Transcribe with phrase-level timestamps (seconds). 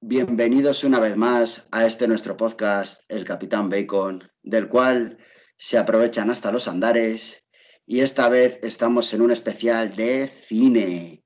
[0.00, 5.16] Bienvenidos una vez más a este nuestro podcast, El Capitán Bacon, del cual
[5.56, 7.44] se aprovechan hasta los andares.
[7.86, 11.24] Y esta vez estamos en un especial de cine.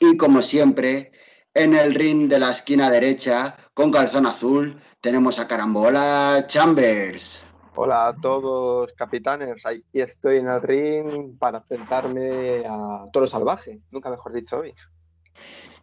[0.00, 1.12] Y como siempre,
[1.54, 7.44] en el ring de la esquina derecha, con calzón azul, tenemos a Carambola Chambers.
[7.76, 9.66] Hola a todos, capitanes.
[9.66, 14.72] Aquí estoy en el ring para enfrentarme a Toro Salvaje, nunca mejor dicho hoy.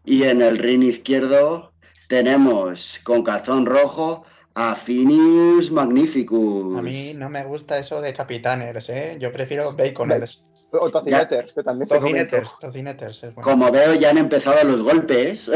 [0.05, 1.73] Y en el ring izquierdo
[2.07, 4.23] tenemos con calzón rojo
[4.55, 6.79] a Finius Magnificus.
[6.79, 9.17] A mí no me gusta eso de capitanes, ¿eh?
[9.19, 10.43] Yo prefiero baconers.
[10.73, 13.23] O tocineters, que también Tocineters, tocineters.
[13.23, 13.49] es bueno.
[13.49, 15.51] Como veo, ya han empezado los golpes.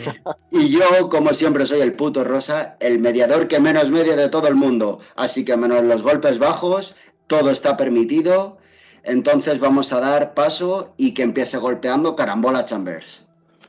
[0.50, 4.48] y yo, como siempre, soy el puto rosa, el mediador que menos media de todo
[4.48, 4.98] el mundo.
[5.14, 6.96] Así que menos los golpes bajos,
[7.28, 8.58] todo está permitido.
[9.04, 13.22] Entonces vamos a dar paso y que empiece golpeando Carambola Chambers.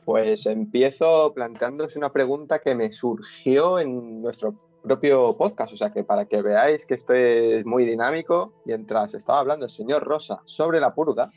[0.04, 6.04] Pues empiezo planteándose una pregunta que me surgió en nuestro propio podcast, o sea que
[6.04, 10.80] para que veáis que esto es muy dinámico, mientras estaba hablando el señor Rosa sobre
[10.80, 11.28] la purga,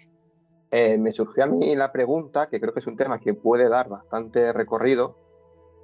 [0.71, 3.67] eh, me surgió a mí la pregunta, que creo que es un tema que puede
[3.67, 5.17] dar bastante recorrido,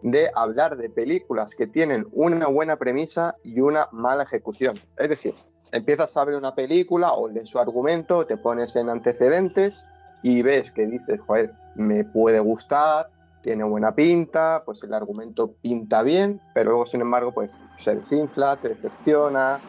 [0.01, 4.79] de hablar de películas que tienen una buena premisa y una mala ejecución.
[4.97, 5.33] Es decir,
[5.71, 9.85] empiezas a ver una película o lees su argumento, te pones en antecedentes
[10.23, 13.09] y ves que dices, joder, me puede gustar,
[13.41, 18.57] tiene buena pinta, pues el argumento pinta bien, pero luego, sin embargo, pues se desinfla,
[18.57, 19.59] te decepciona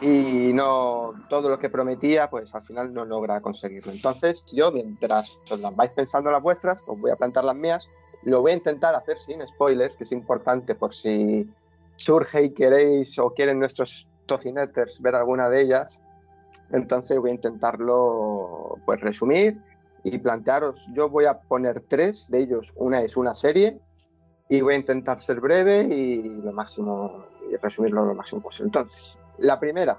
[0.00, 3.92] y no todo lo que prometía, pues al final no logra conseguirlo.
[3.92, 7.88] Entonces, yo mientras os las vais pensando las vuestras, os voy a plantar las mías,
[8.22, 11.48] lo voy a intentar hacer sin spoilers, que es importante por si
[11.96, 16.00] surge y queréis o quieren nuestros tocineters ver alguna de ellas.
[16.72, 19.58] Entonces voy a intentarlo pues resumir
[20.04, 23.80] y plantearos, yo voy a poner tres de ellos, una es una serie
[24.50, 28.66] y voy a intentar ser breve y lo máximo, y resumirlo lo máximo posible.
[28.66, 29.98] Entonces, la primera,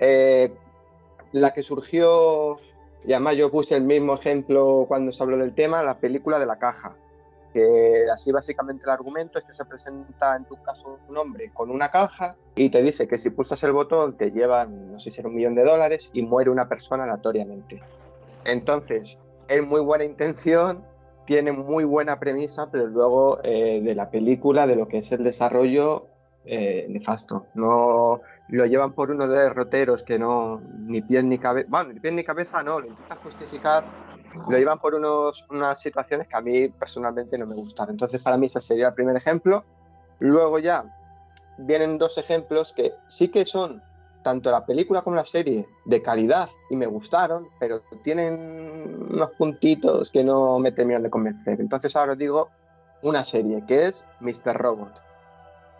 [0.00, 0.52] eh,
[1.32, 2.58] la que surgió,
[3.04, 6.46] y además yo puse el mismo ejemplo cuando se habló del tema, la película de
[6.46, 6.96] la caja,
[7.52, 11.70] que así básicamente el argumento es que se presenta en tu caso un hombre con
[11.70, 15.20] una caja y te dice que si pulsas el botón te llevan, no sé si
[15.20, 17.82] era un millón de dólares y muere una persona aleatoriamente.
[18.44, 20.84] Entonces, es muy buena intención,
[21.26, 25.24] tiene muy buena premisa, pero luego eh, de la película, de lo que es el
[25.24, 26.08] desarrollo,
[26.44, 27.46] eh, nefasto.
[27.54, 32.14] No lo llevan por unos derroteros que no, ni pies ni cabeza, bueno, ni pies
[32.14, 33.84] ni cabeza no, lo intentan justificar,
[34.48, 37.90] lo llevan por unos, unas situaciones que a mí personalmente no me gustan.
[37.90, 39.64] Entonces, para mí ese sería el primer ejemplo.
[40.18, 40.84] Luego ya
[41.58, 43.82] vienen dos ejemplos que sí que son
[44.22, 50.10] tanto la película como la serie de calidad y me gustaron, pero tienen unos puntitos
[50.10, 51.60] que no me terminan de convencer.
[51.60, 52.48] Entonces ahora os digo
[53.02, 54.56] una serie que es Mr.
[54.56, 55.00] Robot.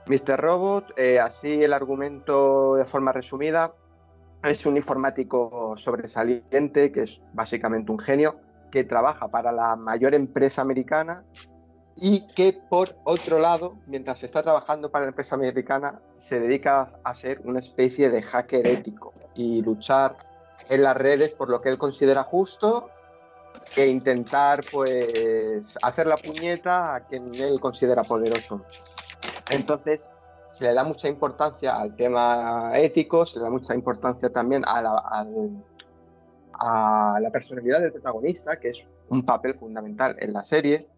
[0.07, 0.41] Mr.
[0.41, 3.73] Robot, eh, así el argumento de forma resumida,
[4.43, 8.41] es un informático sobresaliente, que es básicamente un genio,
[8.73, 11.25] que trabaja para la mayor empresa americana
[11.97, 17.15] y que por otro lado, mientras está trabajando para la empresa americana, se dedica a
[17.15, 20.17] ser una especie de hacker ético y luchar
[20.69, 22.89] en las redes por lo que él considera justo
[23.77, 28.63] e intentar pues hacer la puñeta a quien él considera poderoso.
[29.51, 30.11] Entonces
[30.51, 34.83] se le da mucha importancia al tema ético, se le da mucha importancia también a
[34.83, 35.03] la,
[36.59, 40.89] a la personalidad del protagonista, que es un papel fundamental en la serie.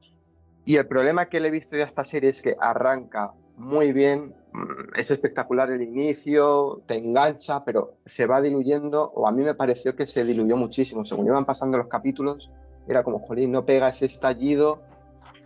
[0.64, 4.34] Y el problema que le he visto ya esta serie es que arranca muy bien,
[4.52, 9.54] mm, es espectacular el inicio, te engancha, pero se va diluyendo, o a mí me
[9.54, 11.04] pareció que se diluyó muchísimo.
[11.04, 12.50] Según iban pasando los capítulos,
[12.88, 14.82] era como, jolín, no pega ese estallido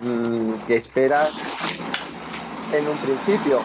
[0.00, 1.88] mm, que esperas
[2.72, 3.64] en un principio.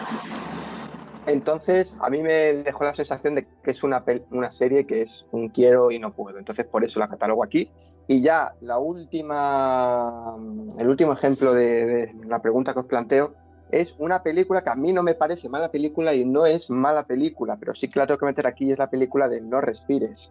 [1.26, 5.02] Entonces, a mí me dejó la sensación de que es una, pel- una serie que
[5.02, 6.38] es un quiero y no puedo.
[6.38, 7.70] Entonces, por eso la catalogo aquí.
[8.06, 10.36] Y ya la última,
[10.78, 13.34] el último ejemplo de, de la pregunta que os planteo
[13.70, 17.06] es una película que a mí no me parece mala película y no es mala
[17.06, 20.30] película, pero sí que la tengo que meter aquí, es la película de No Respires.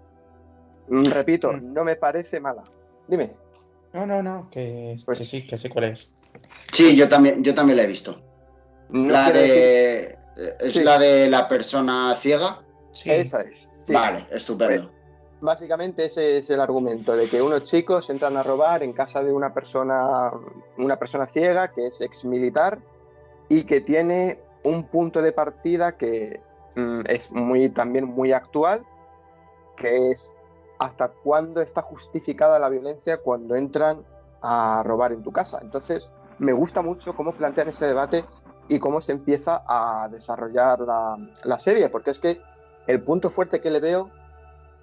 [0.87, 1.73] Mm, Repito, Mm.
[1.73, 2.63] no me parece mala.
[3.07, 3.33] Dime.
[3.93, 6.09] No, no, no, que, Pues- que sí, que sé cuál es.
[6.71, 8.15] Sí, yo también, yo también la he visto.
[8.89, 10.17] No la decir- de.
[10.35, 10.83] ¿Es Sí.
[10.83, 12.61] la de la persona ciega?
[12.91, 13.11] Sí.
[13.11, 13.71] Esa es.
[13.77, 13.93] sí.
[13.93, 14.89] Vale, estupendo.
[15.41, 19.33] Básicamente ese es el argumento de que unos chicos entran a robar en casa de
[19.33, 20.31] una persona,
[20.77, 22.79] una persona ciega que es ex militar
[23.49, 26.39] y que tiene un punto de partida que
[26.75, 28.85] mm, es muy también muy actual,
[29.75, 30.31] que es
[30.79, 34.05] hasta cuándo está justificada la violencia cuando entran
[34.41, 35.59] a robar en tu casa.
[35.61, 36.09] Entonces,
[36.39, 38.23] me gusta mucho cómo plantean ese debate
[38.67, 42.41] y cómo se empieza a desarrollar la, la serie, porque es que
[42.87, 44.09] el punto fuerte que le veo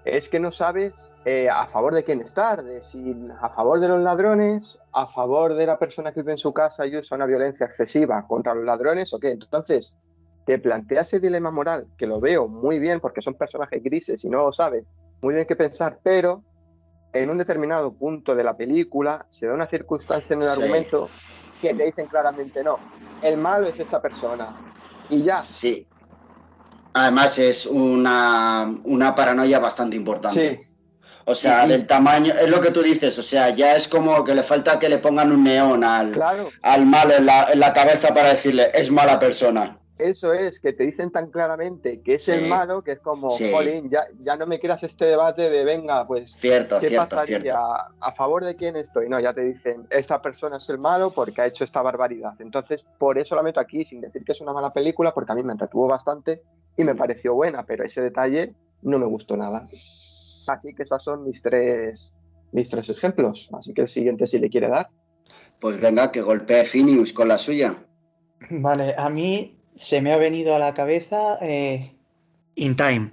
[0.04, 3.88] es que no sabes eh, a favor de quién estar, de si a favor de
[3.88, 7.26] los ladrones, a favor de la persona que vive en su casa y usa una
[7.26, 9.30] violencia excesiva contra los ladrones o qué.
[9.30, 9.96] Entonces,
[10.46, 14.30] te plantea ese dilema moral, que lo veo muy bien porque son personajes grises y
[14.30, 14.84] no sabes
[15.20, 16.42] muy bien qué pensar, pero
[17.12, 21.10] en un determinado punto de la película se da una circunstancia en el argumento
[21.60, 22.78] que te dicen claramente no,
[23.22, 24.56] el malo es esta persona.
[25.08, 25.42] Y ya.
[25.42, 25.86] Sí.
[26.94, 30.58] Además es una, una paranoia bastante importante.
[30.58, 30.66] Sí.
[31.26, 31.72] O sea, Sí, sí.
[31.72, 34.78] del tamaño, es lo que tú dices, o sea, ya es como que le falta
[34.78, 38.30] que le pongan un neón al, Claro, al malo en la, en la cabeza para
[38.30, 39.79] decirle, es mala persona.
[40.08, 43.50] Eso es, que te dicen tan claramente que es el malo que es como, Sí.
[43.52, 47.40] jolín, ya, ya no me quieras este debate de venga, pues Cierto, ¿Qué cierto, pasaría?
[47.40, 47.58] cierto.
[48.00, 49.08] ¿A favor de quién estoy?
[49.08, 52.32] No, ya te dicen, esta persona es el malo porque ha hecho esta barbaridad.
[52.40, 55.34] Entonces, por eso la meto aquí, sin decir que es una mala película, porque a
[55.34, 56.42] mí me entretuvo bastante
[56.76, 59.66] y me pareció buena, pero ese detalle no me gustó nada.
[60.46, 62.14] Así que esos son mis tres,
[62.52, 63.48] mis tres ejemplos.
[63.52, 64.88] Así que el siguiente, si le quiere dar.
[65.60, 67.74] Pues venga, que golpee Phineas con la suya.
[68.50, 71.96] Vale, a mí se me ha venido a la cabeza eh,
[72.56, 73.12] In Time,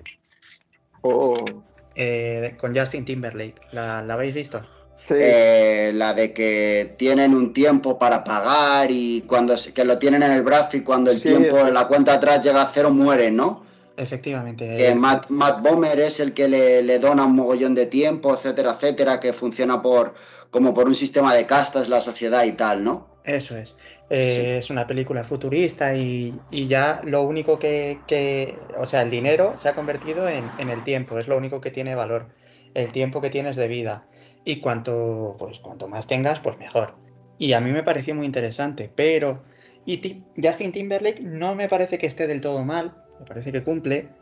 [1.04, 1.64] Oh,
[1.96, 3.56] eh, con Justin Timberlake.
[3.72, 4.62] ¿La, la habéis visto?
[5.06, 9.98] sí, Eh, la de que tienen un tiempo para pagar y cuando se- que lo
[9.98, 12.68] tienen en el brazo y cuando el Sí, tiempo en la cuenta atrás llega a
[12.72, 13.64] cero mueren, ¿no?
[13.96, 14.66] Efectivamente.
[14.78, 18.34] Que eh, Matt, Matt Bomer es el que le, le dona un mogollón de tiempo,
[18.34, 20.14] etcétera, etcétera, que funciona por
[20.52, 23.17] como por un sistema de castas la sociedad y tal, ¿no?
[23.28, 23.78] Eso es.
[24.10, 29.12] Eh, Es una película futurista y, y ya lo único que, que- o sea, el
[29.12, 32.30] dinero se ha convertido en, en el tiempo, es lo único que tiene valor,
[32.74, 34.08] el tiempo que tienes de vida.
[34.46, 37.00] Y cuanto, pues, cuanto más tengas, pues mejor.
[37.38, 39.44] Y a mí me pareció muy interesante, pero
[39.86, 43.64] y Ti- Justin Timberlake no me parece que esté del todo mal, me parece que
[43.64, 44.16] cumple,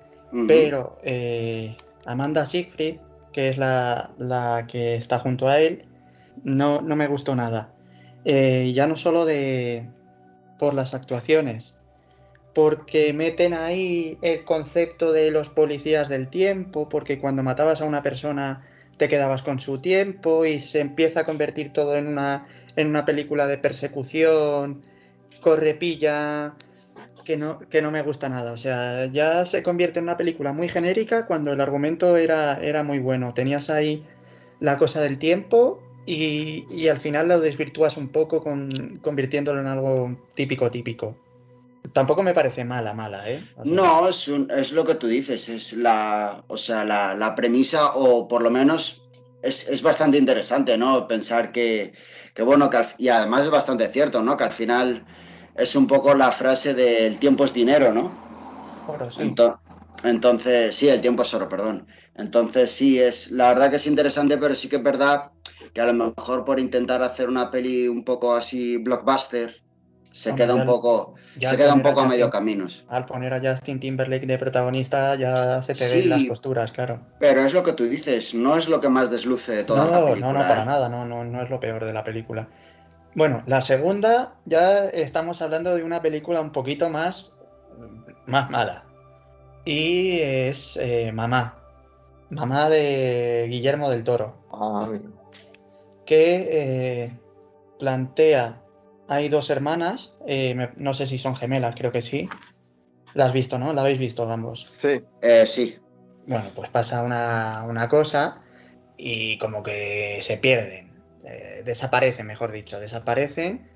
[0.47, 3.01] pero eh, Amanda Siegfried,
[3.33, 5.87] que es la, la que está junto a él,
[6.43, 7.74] no, no me gustó nada.
[8.25, 9.87] Eh, ya no solo de
[10.57, 11.79] por las actuaciones,
[12.55, 18.01] porque meten ahí el concepto de los policías del tiempo, porque cuando matabas a una
[18.01, 18.65] persona
[18.97, 23.05] te quedabas con su tiempo y se empieza a convertir todo en una, en una
[23.05, 24.81] película de persecución,
[25.41, 26.55] correpilla,
[27.25, 28.53] que no, que no me gusta nada.
[28.53, 32.83] O sea, ya se convierte en una película muy genérica cuando el argumento era, era
[32.83, 33.33] muy bueno.
[33.33, 34.05] Tenías ahí
[34.61, 39.67] la cosa del tiempo y, y al final lo desvirtúas un poco con, convirtiéndolo en
[39.67, 41.17] algo típico, típico.
[41.93, 43.39] Tampoco me parece mala, mala, ¿eh?
[43.57, 47.15] O sea, No, es, un- es lo que tú dices, es la, o sea, la,
[47.15, 49.01] la premisa, o por lo menos
[49.41, 51.07] es, es bastante interesante, ¿no?
[51.07, 51.93] Pensar que,
[52.33, 54.35] que bueno, que al- y además es bastante cierto, ¿no?
[54.35, 55.05] Que al final
[55.55, 58.11] es un poco la frase del tiempo es dinero, ¿no?
[58.87, 59.21] oro, sí.
[59.23, 59.59] Ento-
[60.03, 61.87] entonces, sí, el tiempo es oro, perdón.
[62.15, 65.31] Entonces, sí, es, la verdad que es interesante, pero sí que es verdad
[65.73, 69.61] que a lo mejor por intentar hacer una peli un poco así blockbuster,
[70.11, 72.85] se Hombre, queda un poco, ya se queda un a poco a medio caminos.
[72.87, 75.99] Al poner a Justin Timberlake de protagonista ya se te Sí.
[75.99, 77.01] ven las costuras, claro.
[77.19, 79.99] Pero es lo que tú dices, no es lo que más desluce de toda la
[79.99, 80.27] No, película.
[80.33, 80.65] no, no, para ¿eh?
[80.65, 82.47] nada, no, no, no es lo peor de la película.
[83.13, 87.35] Bueno, la segunda ya estamos hablando de una película un poquito más,
[88.25, 88.85] más mala.
[89.65, 91.59] Y es eh, Mamá.
[92.29, 94.37] Mamá de Guillermo del Toro.
[94.51, 95.09] ah, amigo.
[96.05, 96.47] Que
[97.05, 97.11] eh,
[97.79, 98.61] plantea,
[99.07, 102.29] hay dos hermanas, eh, me- no sé si son gemelas, creo que sí.
[103.13, 103.73] La has visto, ¿no?
[103.73, 104.71] La habéis visto ambos.
[104.81, 105.77] sí, Eh, sí,
[106.27, 108.39] Bueno, pues pasa una, una cosa
[108.97, 110.91] y como que se pierden,
[111.23, 113.69] eh, desaparecen, mejor dicho, desaparecen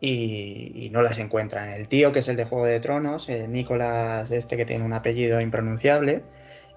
[0.00, 1.70] y, y no las encuentran.
[1.70, 5.40] El tío, que es el de Juego de Tronos, Nicolás, este que tiene un apellido
[5.40, 6.22] impronunciable,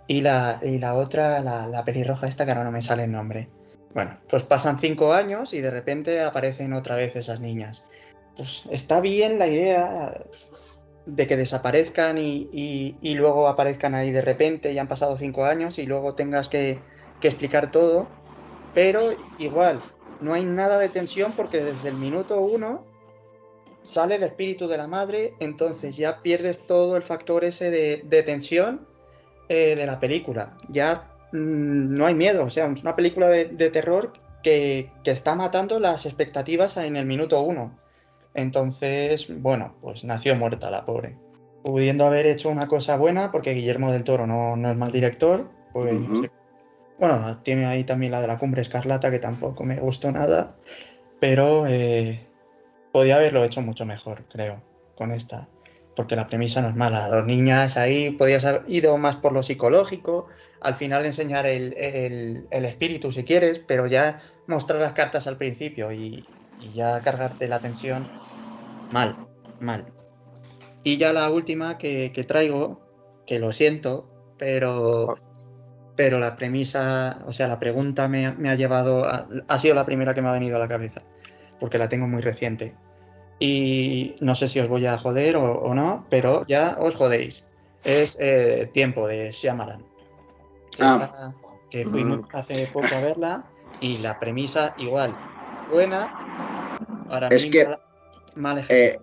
[0.08, 3.12] y la, y la otra, la, la pelirroja esta, que ahora no me sale el
[3.12, 3.50] nombre.
[3.94, 7.86] Bueno, pues pasan cinco años y de repente aparecen otra vez esas niñas.
[8.38, 10.14] Pues está bien la idea
[11.06, 15.78] de que desaparezcan y, y- luego aparezcan ahí de repente y han pasado cinco años
[15.80, 16.82] y luego tengas que,
[17.20, 18.08] que explicar todo,
[18.74, 19.82] pero igual,
[20.22, 22.86] no hay nada de tensión porque desde el minuto uno
[23.84, 28.24] sale el espíritu de la madre, entonces ya pierdes todo el factor ese de, de
[28.24, 28.88] tensión
[29.50, 30.56] eh, de la película.
[30.70, 35.12] Ya mm, no hay miedo, o sea, es una película de, de terror que, que
[35.12, 37.78] está matando las expectativas en el minuto uno.
[38.34, 41.18] Entonces, bueno, pues nació muerta la pobre.
[41.64, 45.50] Pudiendo haber hecho una cosa buena, porque Guillermo del Toro no, no es mal director,
[45.74, 46.00] pues
[47.00, 50.56] Bueno, tiene ahí también la de la cumbre escarlata, que tampoco me gustó nada,
[51.20, 52.28] pero eh,
[52.92, 54.62] podía haberlo hecho mucho mejor, creo,
[54.96, 55.48] con esta.
[55.96, 57.10] Porque la premisa no es mala.
[57.10, 60.28] Dos niñas ahí, podías haber ido más por lo psicológico,
[60.62, 66.26] al final enseñar el, espíritu si quieres, pero ya mostrar las cartas al principio y,
[66.74, 68.08] ya cargarte la tensión,
[68.92, 69.28] mal,
[69.60, 69.86] mal.
[70.84, 72.78] Y ya la última que, que traigo,
[73.26, 75.18] que lo siento, pero
[75.96, 80.22] pero la premisa, o sea, la pregunta me, ha llevado, ha sido la primera que
[80.24, 81.04] me ha venido a la cabeza,
[81.60, 82.76] porque la tengo muy reciente.
[83.40, 87.48] Y no sé si os voy a joder o, no, pero ya os jodéis.
[87.84, 89.86] Es eh, Tiempo de Shyamalan.
[90.82, 91.34] Ah.
[91.70, 92.28] Que fui mm.
[92.34, 93.46] hace poco a verla
[93.80, 95.16] y la premisa igual,
[95.72, 97.68] buena, para es mí que,
[98.36, 99.00] mal, eh,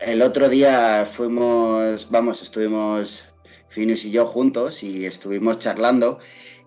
[0.00, 3.28] el otro día fuimos, vamos, estuvimos
[3.68, 6.18] Finis y yo juntos y estuvimos charlando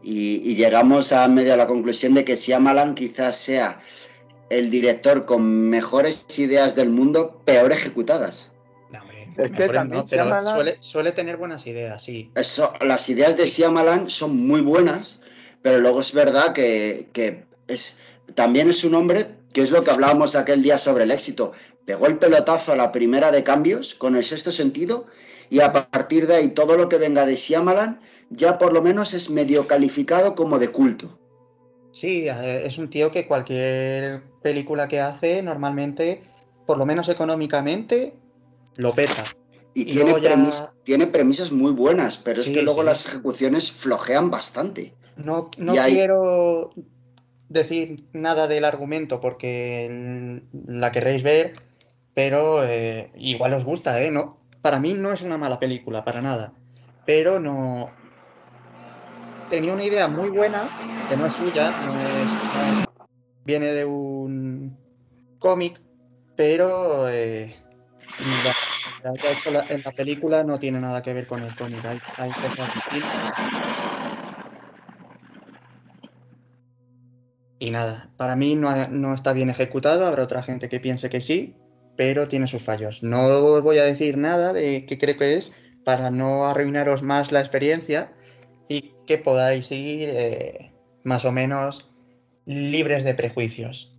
[0.02, 3.80] y, llegamos a medio a la conclusión de que Shyamalan quizás sea
[4.50, 8.52] el director con mejores ideas del mundo, peor ejecutadas.
[9.38, 10.30] No, es que también pero
[10.80, 12.32] suele, tener buenas ideas, sí.
[12.36, 15.22] Eso, las ideas de Shyamalan son muy buenas,
[15.62, 17.96] pero luego es verdad que, que es,
[18.34, 21.54] también es un hombre que es lo que hablábamos aquel día sobre el éxito.
[21.86, 25.06] Pegó el pelotazo a la primera de cambios con el sexto sentido
[25.50, 29.14] y a partir de ahí todo lo que venga de Shyamalan ya por lo menos
[29.14, 31.18] es medio calificado como de culto.
[31.92, 36.22] Sí, eh, es un tío que cualquier película que hace normalmente,
[36.66, 38.14] por lo menos económicamente,
[38.76, 39.24] lo peta.
[39.74, 40.00] Y,
[40.84, 44.94] tiene, premisas muy buenas, pero es que luego las ejecuciones flojean bastante.
[45.18, 46.72] No, no quiero
[47.50, 51.56] decir nada del argumento porque la querréis ver,
[52.14, 54.12] pero eh, igual os gusta, ¿eh?
[54.12, 56.54] No, para mí no es una mala película, para nada.
[57.06, 57.92] Pero no.
[59.50, 60.70] Tenía una idea muy buena,
[61.10, 62.86] que no es suya, no es,
[63.44, 64.78] viene de un
[65.38, 65.80] cómic,
[66.36, 67.56] pero eh,
[69.04, 73.34] la, en la película no tiene nada que ver con el cómic, hay, cosas distintas.
[77.60, 81.22] Y nada, para mí no, no, está bien ejecutado, habrá otra gente que piense que
[81.22, 81.56] sí,
[81.96, 83.02] pero tiene sus fallos.
[83.02, 85.52] No os voy a decir nada de qué creo que es
[85.84, 88.14] para no arruinaros más la experiencia
[88.68, 91.92] y que podáis seguir eh, más o menos
[92.46, 93.96] libres de prejuicios.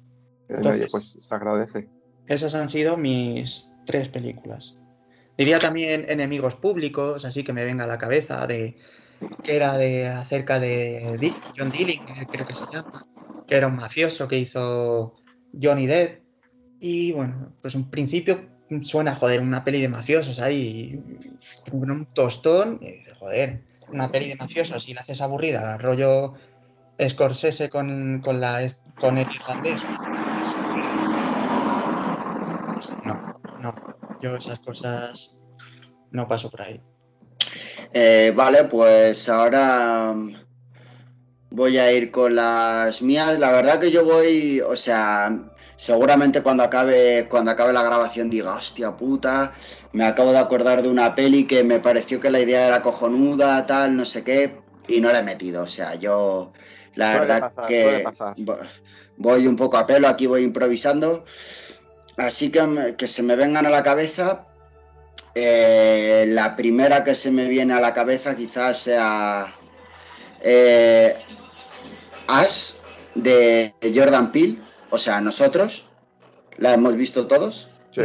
[0.48, 1.88] Entonces, pues se agradece.
[2.26, 4.78] Esas han sido mis tres películas.
[5.38, 8.76] Diría también enemigos públicos, así que me venga a la cabeza de
[9.42, 13.06] que era de acerca de John Dilling, creo que se llama,
[13.46, 15.14] que era un mafioso que hizo
[15.60, 16.22] Johnny Depp
[16.80, 18.48] y bueno, pues en principio
[18.82, 21.00] suena, joder, una peli de mafiosos ahí,
[21.72, 26.34] un tostón, y dices, joder, una peli de mafiosos y la haces aburrida, rollo
[27.08, 28.66] Scorsese con, con, la,
[28.98, 29.86] con el irlandés.
[33.04, 33.45] No,
[34.20, 35.40] yo esas cosas
[36.10, 36.80] no paso por ahí.
[37.92, 40.14] Eh, vale, pues ahora
[41.50, 43.38] voy a ir con las mías.
[43.38, 48.54] La verdad que yo voy, o sea, seguramente cuando acabe, cuando acabe la grabación diga,
[48.54, 49.54] hostia puta,
[49.92, 53.66] me acabo de acordar de una peli que me pareció que la idea era cojonuda,
[53.66, 55.62] tal, no sé qué, y no la he metido.
[55.62, 56.52] O sea, yo
[56.94, 58.04] la verdad que
[59.16, 61.24] voy un poco a pelo, aquí voy improvisando.
[62.16, 64.46] Así que, que se me vengan a la cabeza.
[65.34, 69.54] Eh, la primera que se me viene a la cabeza quizás sea
[70.40, 71.14] eh,
[72.26, 72.72] Ash
[73.14, 75.86] de Jordan Peele o sea, nosotros
[76.58, 77.70] la hemos visto todos.
[77.92, 78.02] Sí.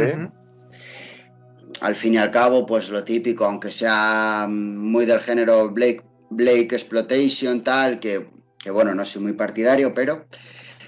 [1.80, 6.68] Al fin y al cabo, pues lo típico, aunque sea muy del género Blake, Blake
[6.72, 8.28] Exploitation, tal, que,
[8.70, 10.26] bueno, no soy muy partidario, pero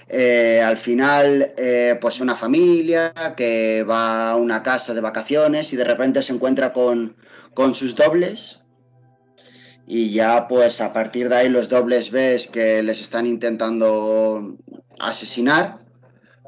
[0.07, 5.75] eh, al final, eh, pues una familia que va a una casa de vacaciones y
[5.77, 7.15] de repente se encuentra con,
[7.53, 8.61] con sus dobles.
[9.87, 14.57] Y ya, pues a partir de ahí, los dobles ves que les están intentando
[14.99, 15.85] asesinar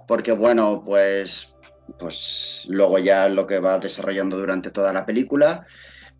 [0.08, 1.54] porque bueno, pues,
[2.00, 5.66] pues luego ya lo que va desarrollando durante toda la película.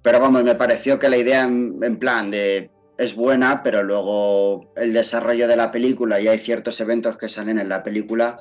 [0.02, 4.94] Pero vamos, me pareció que la idea en, plan de es buena, pero luego el
[4.94, 8.38] desarrollo de la película y hay ciertos eventos que salen en la película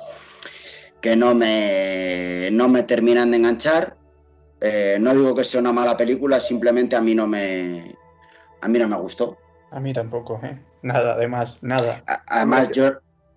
[1.01, 3.97] que no me, no me terminan de enganchar.
[4.61, 7.95] Eh, no digo que sea una mala película, simplemente a mí no me,
[8.61, 9.37] a mí no me gustó.
[9.71, 10.63] A mí tampoco, ¿eh?
[10.83, 12.03] Nada, además, nada.
[12.27, 12.93] además, yo...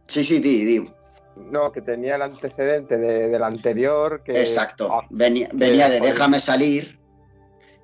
[0.06, 0.92] Sí, sí, di, di.
[1.36, 4.24] No, que tenía el antecedente de, del anterior.
[4.24, 4.90] Que, Exacto.
[4.92, 6.99] Ah, venía, de Déjame salir.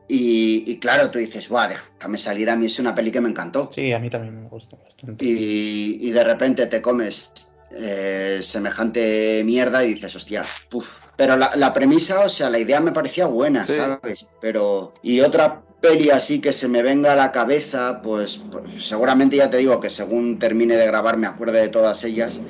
[0.07, 3.69] Y, claro, tú dices, Buah, déjame salir, a mí es una peli que me encantó.
[3.73, 5.25] Sí, a mí también me gustó bastante.
[5.25, 7.31] Y, de repente te comes
[7.71, 10.99] eh, semejante mierda y dices, hostia, puf.
[11.17, 14.27] Pero la, premisa, o sea, la idea me parecía buena, ¿sabes?
[14.41, 14.93] Pero.
[15.01, 19.49] Y otra peli así que se me venga a la cabeza, pues, pues, seguramente ya
[19.49, 22.41] te digo que según termine de grabar me acuerde de todas ellas,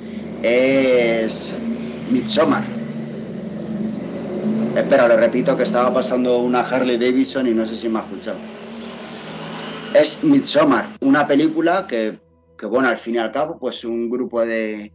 [0.42, 1.54] es
[2.10, 2.85] Midsommar.
[4.76, 8.02] Espera, le repito que estaba pasando una Harley Davidson y no sé si me ha
[8.02, 8.36] escuchado.
[9.94, 12.18] Es Midsommar, una película que,
[12.62, 14.92] bueno, al fin y al cabo, pues un grupo de,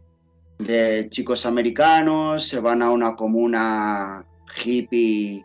[0.60, 4.24] de chicos americanos se van a una comuna
[4.64, 5.44] hippie,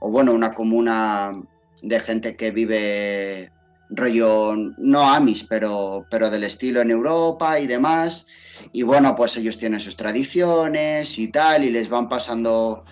[0.00, 1.40] o bueno, una comuna
[1.80, 3.52] de gente que vive
[3.90, 8.26] rollo, no Amis, pero, pero del estilo en Europa y demás.
[8.72, 12.84] Y bueno, pues ellos tienen sus tradiciones y tal, y les van pasando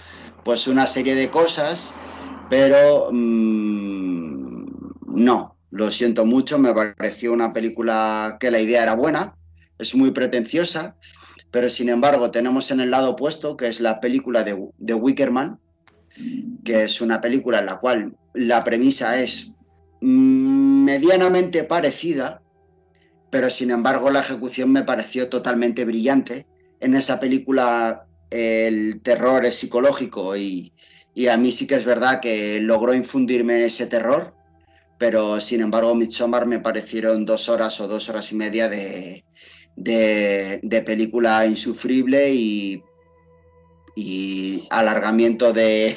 [0.45, 1.95] pues una serie de cosas,
[2.51, 4.67] pero mmm,
[5.07, 9.35] no, lo siento mucho, me pareció una película que la idea era buena,
[9.79, 10.97] es muy pretenciosa,
[11.51, 15.59] pero sin embargo tenemos en el lado opuesto, que es la película de, de Wickerman,
[16.65, 19.53] que es una película en la cual la premisa es
[20.01, 22.43] medianamente parecida,
[23.31, 26.47] pero sin embargo la ejecución me pareció totalmente brillante.
[26.81, 30.73] En esa película el terror es psicológico y,
[31.31, 34.35] a mí sí que es verdad que logró infundirme ese terror,
[34.99, 39.25] pero sin embargo Midsommar me parecieron dos horas o dos horas y media de,
[39.77, 42.83] de, película insufrible y,
[43.95, 45.97] y alargamiento de,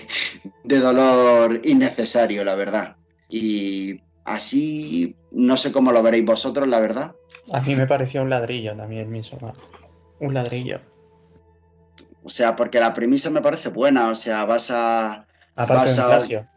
[0.63, 2.98] de dolor innecesario, la verdad.
[3.29, 7.15] Y así no sé cómo lo veréis vosotros, la verdad.
[7.51, 9.56] A mí me pareció un ladrillo también, Midsommar.
[10.20, 10.82] Un ladrillo.
[12.27, 15.25] O sea, porque la premisa me parece buena, o sea, vas a...
[15.56, 16.47] Aparte del plagio.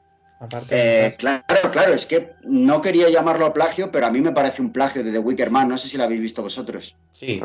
[0.71, 4.73] Eh, claro, claro, es que no quería llamarlo plagio, pero a mí me parece un
[4.73, 6.97] plagio de The Wicker Man, no sé si lo habéis visto vosotros.
[7.13, 7.41] Sí.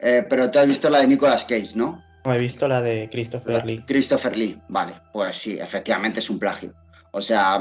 [0.00, 2.02] Eh, pero tú has visto la de Nicolas Cage, ¿no?
[2.24, 3.84] No, he visto la de Christopher Lee.
[3.86, 6.74] Christopher Lee, vale, pues sí, efectivamente es un plagio.
[7.12, 7.60] O sea,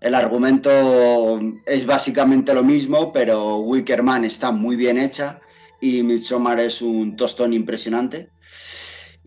[0.00, 5.40] el argumento es básicamente lo mismo, pero Wicker Man está muy bien hecha
[5.80, 8.30] y Midsommar es un tostón impresionante.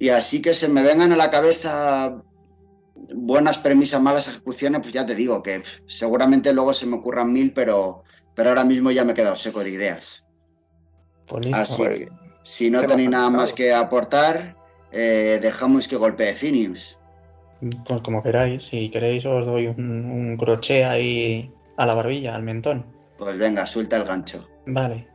[0.01, 2.23] Y así que se me vengan a la cabeza
[3.13, 7.53] buenas premisas, malas ejecuciones, pues ya te digo que seguramente luego se me ocurran mil,
[7.53, 8.01] pero,
[8.33, 10.25] pero ahora mismo ya me he quedado seco de ideas.
[11.53, 12.09] Así que
[12.41, 14.57] si no tenéis nada más que aportar,
[14.91, 16.97] eh, dejamos que golpee Finius.
[17.85, 22.41] Pues como queráis, si queréis os doy un, un crochet ahí a la barbilla, al
[22.41, 22.87] mentón.
[23.19, 24.49] Pues venga, suelta el gancho.
[24.65, 25.07] Vale.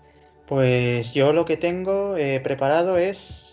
[0.46, 3.45] Pues yo lo que tengo eh, preparado es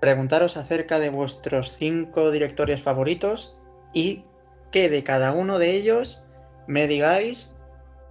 [0.00, 3.58] preguntaros acerca de vuestros cinco directores favoritos
[3.92, 4.22] y
[4.70, 6.22] que de cada uno de ellos
[6.66, 7.54] me digáis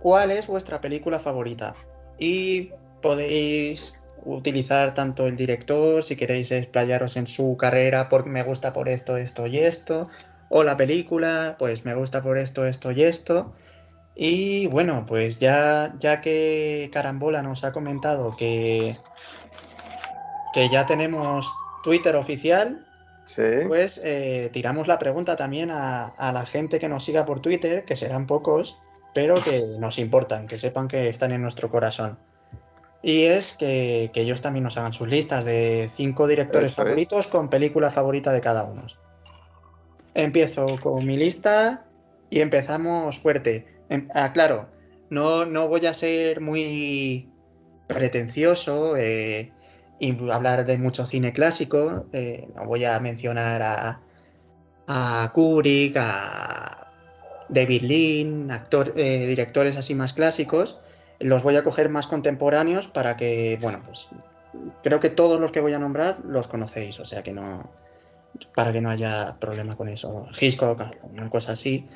[0.01, 1.75] cuál es vuestra película favorita.
[2.19, 2.71] Y
[3.01, 8.89] podéis utilizar tanto el director, si queréis explayaros en su carrera, porque me gusta por
[8.89, 10.09] esto, esto y esto,
[10.49, 13.53] o la película, pues me gusta por esto, esto y esto.
[14.15, 18.95] Y bueno, pues ya, ya que Carambola nos ha comentado que,
[20.53, 22.85] que ya tenemos Twitter oficial,
[23.67, 27.95] pues eh, tiramos la pregunta también a, la gente que nos siga por Twitter, que
[27.95, 28.79] serán pocos,
[29.13, 32.17] pero que nos importan, que sepan que están en nuestro corazón.
[33.03, 37.91] Y es que, ellos también nos hagan sus listas de cinco directores favoritos con película
[37.91, 38.83] favorita de cada uno.
[40.13, 41.85] Empiezo con mi lista
[42.29, 43.67] y empezamos fuerte.
[43.89, 44.67] Em, ah, claro,
[45.09, 47.29] no, no voy a ser muy
[47.87, 48.97] pretencioso.
[48.97, 49.53] Eh,
[49.99, 52.05] y hablar de mucho cine clásico.
[52.13, 54.01] Eh, no voy a mencionar a,
[54.87, 56.87] a Kubrick, a
[57.49, 60.79] David Lean, actor, eh, directores así más clásicos.
[61.19, 64.07] Los voy a coger más contemporáneos para que, bueno, pues
[64.83, 67.71] creo que todos los que voy a nombrar los conocéis, o sea que no,
[68.55, 70.27] para que no haya problema con eso.
[70.39, 71.87] Hitchcock, una cosa así.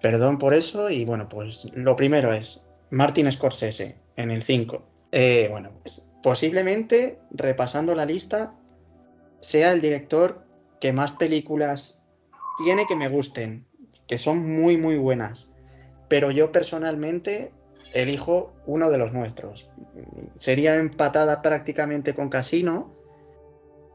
[0.00, 4.82] Perdón por eso y bueno, pues lo primero es Martin Scorsese en el 5.
[5.10, 8.54] Eh, bueno, pues posiblemente, repasando la lista,
[9.40, 10.44] sea el director
[10.80, 12.02] que más películas
[12.62, 13.66] tiene que me gusten,
[14.06, 15.50] que son muy, muy buenas.
[16.08, 17.52] Pero yo personalmente
[17.92, 19.70] elijo uno de los nuestros.
[20.36, 22.94] Sería empatada prácticamente con Casino,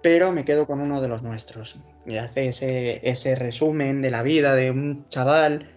[0.02, 1.78] pero me quedo con uno de los nuestros.
[2.06, 5.70] Y hace ese, ese resumen de la vida de un chaval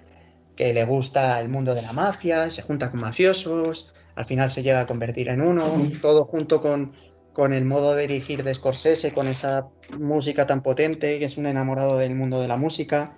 [0.57, 4.63] que le gusta el mundo de la mafia, se junta con mafiosos, al final se
[4.63, 5.65] llega a convertir en uno,
[6.03, 6.93] todo junto con,
[7.37, 11.47] con el modo de dirigir de Scorsese, con esa música tan potente, que es un
[11.47, 13.15] enamorado del mundo de la música.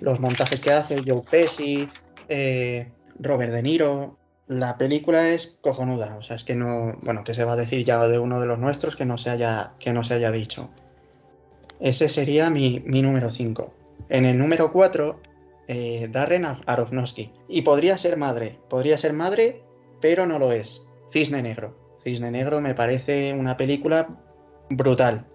[0.00, 1.88] los montajes que hace Joe Pesci,
[2.28, 4.18] eh, Robert De Niro.
[4.48, 7.84] La película es cojonuda, o sea, es que no, bueno, que se va a decir
[7.84, 10.68] ya de uno de los nuestros que no se haya, que no se haya dicho.
[11.80, 13.72] Ese sería mi, número 5.
[14.10, 15.20] En el número 4,
[15.68, 17.32] eh, Darren Aronofsky.
[17.48, 19.62] Y podría ser madre, podría ser madre,
[20.00, 20.86] pero no lo es.
[21.10, 21.76] Cisne Negro.
[22.00, 24.08] Cisne Negro me parece una película
[24.70, 25.26] brutal.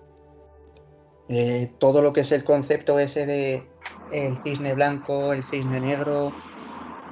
[1.30, 3.64] Eh, todo lo que es el concepto ese de
[4.12, 6.34] el cisne blanco, el cisne negro,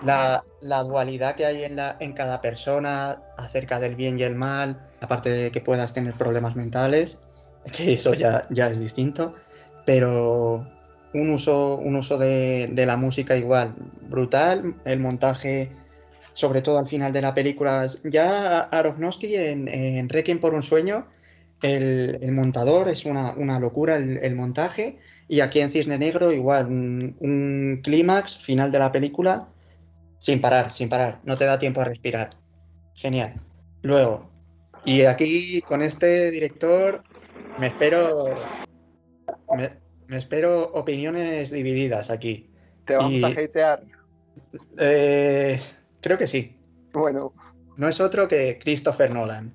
[0.03, 0.43] la,
[0.83, 5.29] dualidad que hay en, la, en cada persona acerca del bien y el mal, aparte
[5.29, 7.21] de que puedas tener problemas mentales,
[7.75, 9.35] que eso ya, ya es distinto,
[9.85, 10.67] pero
[11.13, 13.73] un uso, un uso de, la música igual,
[14.09, 15.71] brutal, el montaje,
[16.31, 21.07] sobre todo al final de la película, ya Aronofsky en, en Requiem por un sueño,
[21.61, 28.37] el, montador es una, locura el, montaje, y aquí en Cisne Negro igual, un clímax
[28.37, 29.49] final de la película
[30.19, 32.31] sin parar, sin parar, no te da tiempo a respirar.
[32.93, 33.35] Genial.
[33.81, 34.29] Luego,
[34.85, 37.03] y aquí con este director
[37.57, 38.37] me espero.
[40.07, 42.49] Me, espero opiniones divididas aquí.
[42.85, 43.83] ¿Te vamos a hatear?
[44.79, 45.59] Eh,
[46.01, 46.55] creo que sí.
[46.93, 47.33] Bueno.
[47.77, 49.53] No es otro que Christopher Nolan.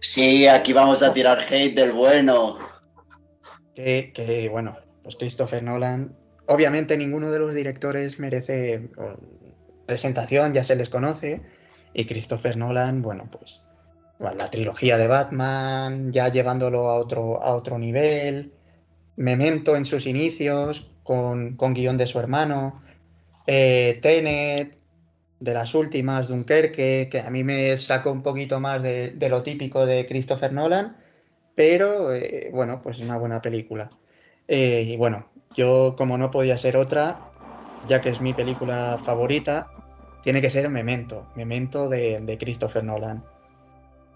[0.00, 2.58] Sí, aquí vamos a tirar hate del bueno.
[3.74, 6.16] Que, que bueno, pues Christopher Nolan.
[6.46, 8.90] Obviamente ninguno de los directores merece
[9.86, 11.40] presentación, ya se les conoce.
[11.94, 13.62] Y Christopher Nolan, bueno, pues
[14.18, 18.52] la trilogía de Batman, ya llevándolo a otro, a otro nivel,
[19.16, 22.82] Memento en sus inicios, con, guion de su hermano,
[23.46, 24.78] eh, Tenet,
[25.42, 29.84] de las últimas, Dunkerque, que a mí me sacó un poquito más de, lo típico
[29.84, 30.96] de Christopher Nolan,
[31.56, 33.90] pero eh, bueno, pues una buena película.
[34.46, 35.26] Eh, y bueno,
[35.56, 37.32] yo como no podía ser otra,
[37.86, 39.68] ya que es mi película favorita,
[40.22, 43.24] tiene que ser Memento, Memento de, Christopher Nolan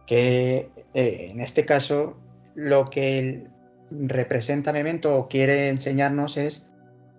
[0.06, 2.12] que eh, en este caso
[2.54, 3.48] lo que
[3.90, 6.70] representa Memento o quiere enseñarnos es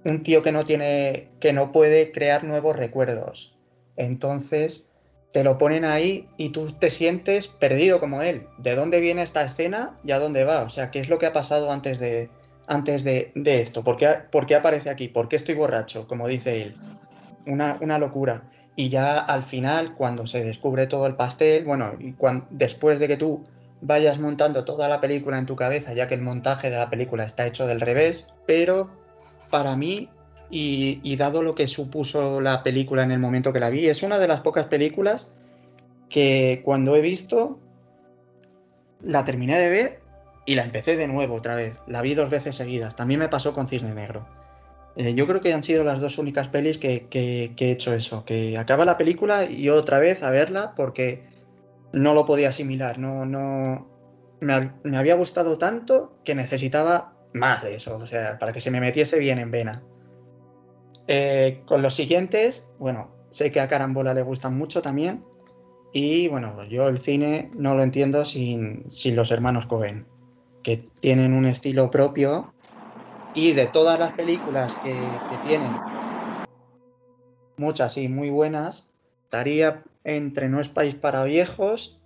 [0.05, 3.56] un tío que no tiene, que no puede crear nuevos recuerdos.
[3.97, 4.91] Entonces
[5.31, 8.47] te lo ponen ahí y tú te sientes perdido como él.
[8.57, 10.63] ¿De dónde viene esta escena y a dónde va?
[10.63, 12.29] O sea, ¿qué es lo que ha pasado antes de,
[12.67, 13.83] antes de, esto?
[13.83, 15.09] ¿Por qué, ¿Por qué, aparece aquí?
[15.09, 16.07] ¿Por qué estoy borracho?
[16.07, 16.75] Como dice él.
[17.45, 18.49] Una, una locura.
[18.75, 21.91] Y ya al final, cuando se descubre todo el pastel, bueno,
[22.51, 23.43] después de que tú
[23.81, 27.23] vayas montando toda la película en tu cabeza, ya que el montaje de la película
[27.23, 28.89] está hecho del revés, pero
[29.49, 30.09] para mí,
[30.49, 34.19] y, dado lo que supuso la película en el momento que la vi, es una
[34.19, 35.33] de las pocas películas
[36.09, 37.59] que cuando he visto,
[39.03, 40.01] la terminé de ver
[40.45, 41.77] y la empecé de nuevo otra vez.
[41.87, 42.95] La vi dos veces seguidas.
[42.95, 44.27] También me pasó con Cisne Negro.
[44.95, 48.57] Eh, yo creo que han sido las dos únicas pelis que, he hecho eso, que
[48.57, 51.23] acaba la película y otra vez a verla porque
[51.93, 53.87] no lo podía asimilar, no, no,
[54.39, 58.79] me, había gustado tanto que necesitaba más de eso, o sea, para que se me
[58.79, 59.83] metiese bien en vena.
[61.07, 65.23] Eh, con los siguientes, bueno, sé que a Carambola le gustan mucho también.
[65.93, 70.05] Y bueno, yo el cine no lo entiendo sin, sin los hermanos Cohen,
[70.63, 72.53] que tienen un estilo propio.
[73.33, 75.79] Y de todas las películas que, tienen,
[77.57, 78.93] muchas y muy buenas,
[79.23, 82.01] estaría entre No es país para viejos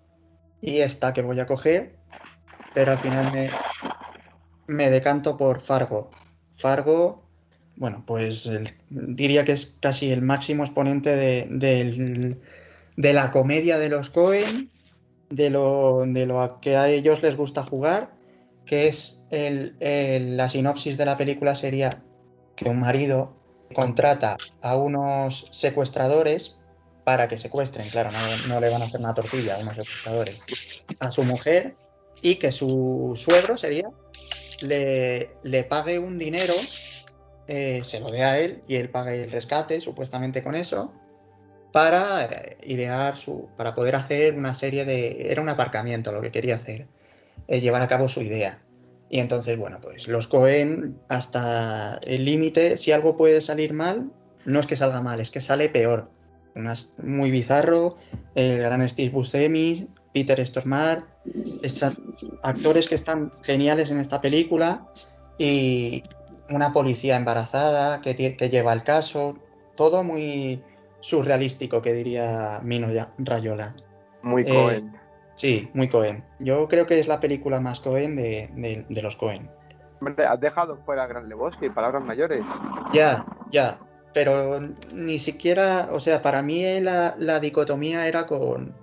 [0.62, 1.98] y esta que voy a coger,
[2.74, 3.52] pero al final me,
[4.68, 6.10] me decanto por Fargo.
[6.56, 7.31] Fargo,
[7.82, 8.50] bueno, pues
[8.90, 12.38] diría que es casi el máximo exponente de,
[12.96, 14.72] de la comedia de los Cohen,
[15.30, 18.22] de lo, de lo que a ellos les gusta jugar
[18.66, 19.76] que es el,
[20.38, 22.04] la sinopsis de la película sería
[22.56, 23.36] que un marido
[23.74, 26.62] contrata a unos secuestradores
[27.04, 28.12] para que secuestren, claro,
[28.48, 30.46] no, le van a hacer una tortilla a unos secuestradores,
[31.00, 31.76] a su mujer
[32.22, 33.90] y que su suegro sería
[34.62, 36.54] le, le pague un dinero,
[37.48, 40.92] eh, se lo dé a él y él pague el rescate, supuestamente con eso,
[41.72, 46.32] para eh, idear su, para poder hacer una serie de, era un aparcamiento lo que
[46.32, 46.88] quería hacer
[47.48, 48.62] eh, llevar a cabo su idea.
[49.10, 54.10] Y entonces, bueno, pues los Cohen hasta el límite, si algo puede salir mal,
[54.46, 56.10] no es que salga mal, es que sale peor.
[57.04, 57.98] muy bizarro,
[58.36, 61.04] el gran Steve Buscemi, Peter Stormare,
[62.44, 64.88] actores que están geniales en esta película
[65.38, 66.04] y
[66.52, 69.38] una policía embarazada que, que lleva el caso,
[69.76, 70.64] todo muy
[71.00, 72.88] surrealístico que diría Mino
[73.18, 73.76] Rayola.
[74.22, 75.02] Muy eh, Cohen.
[75.34, 76.24] Sí, muy Cohen.
[76.40, 79.50] Yo creo que es la película más Cohen de, los Cohen.
[80.00, 82.44] Hombre, has dejado fuera a Gran Lebowski, palabras mayores.
[82.94, 83.80] Ya, ya.
[84.14, 84.60] Pero
[84.94, 88.76] ni siquiera, o sea, para mí la, la dicotomía era con,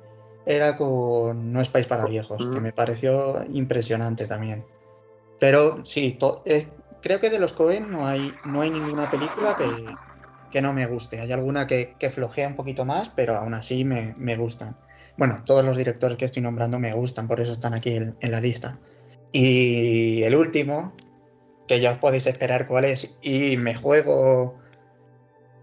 [0.46, 4.64] era con No es país para viejos, que me pareció impresionante también.
[5.38, 6.68] Pero sí, eh,
[7.09, 9.66] creo que de los Cohen no hay, no hay ninguna película que,
[10.51, 11.18] que no me guste.
[11.18, 14.77] Hay alguna que, que, flojea un poquito más, pero aún así me, me, gustan.
[15.16, 18.31] Bueno, todos los directores que estoy nombrando me gustan, por eso están aquí en, en
[18.31, 18.79] la lista.
[19.33, 20.94] Y el último,
[21.66, 24.55] que ya os podéis esperar cuál es, y me juego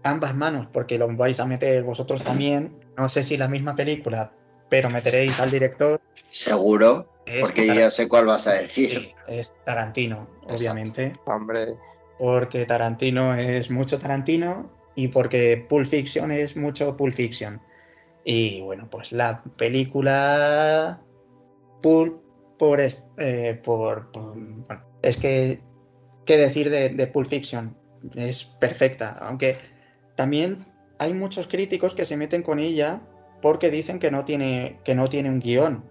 [0.02, 2.76] ambas manos porque lo vais a meter vosotros también.
[2.98, 4.32] No sé si la misma película,
[4.68, 6.00] pero meteréis al director.
[6.30, 7.08] Seguro,
[7.40, 8.90] porque ya sé cuál vas a decir.
[8.90, 11.12] Sí, es Tarantino, obviamente.
[11.26, 11.76] Hombre.
[12.18, 17.60] Porque Tarantino es mucho Tarantino y porque Pulp Fiction es mucho Pulp Fiction.
[18.24, 21.00] Y bueno, pues la película
[21.82, 22.26] Pulp
[22.58, 25.60] por, eh, por, por bueno, es que
[26.24, 27.76] qué decir de, de Pulp Fiction
[28.14, 29.56] es perfecta aunque
[30.14, 30.58] también
[30.98, 33.02] hay muchos críticos que se meten con ella
[33.46, 35.84] porque dicen que no tiene, que no tiene un guion.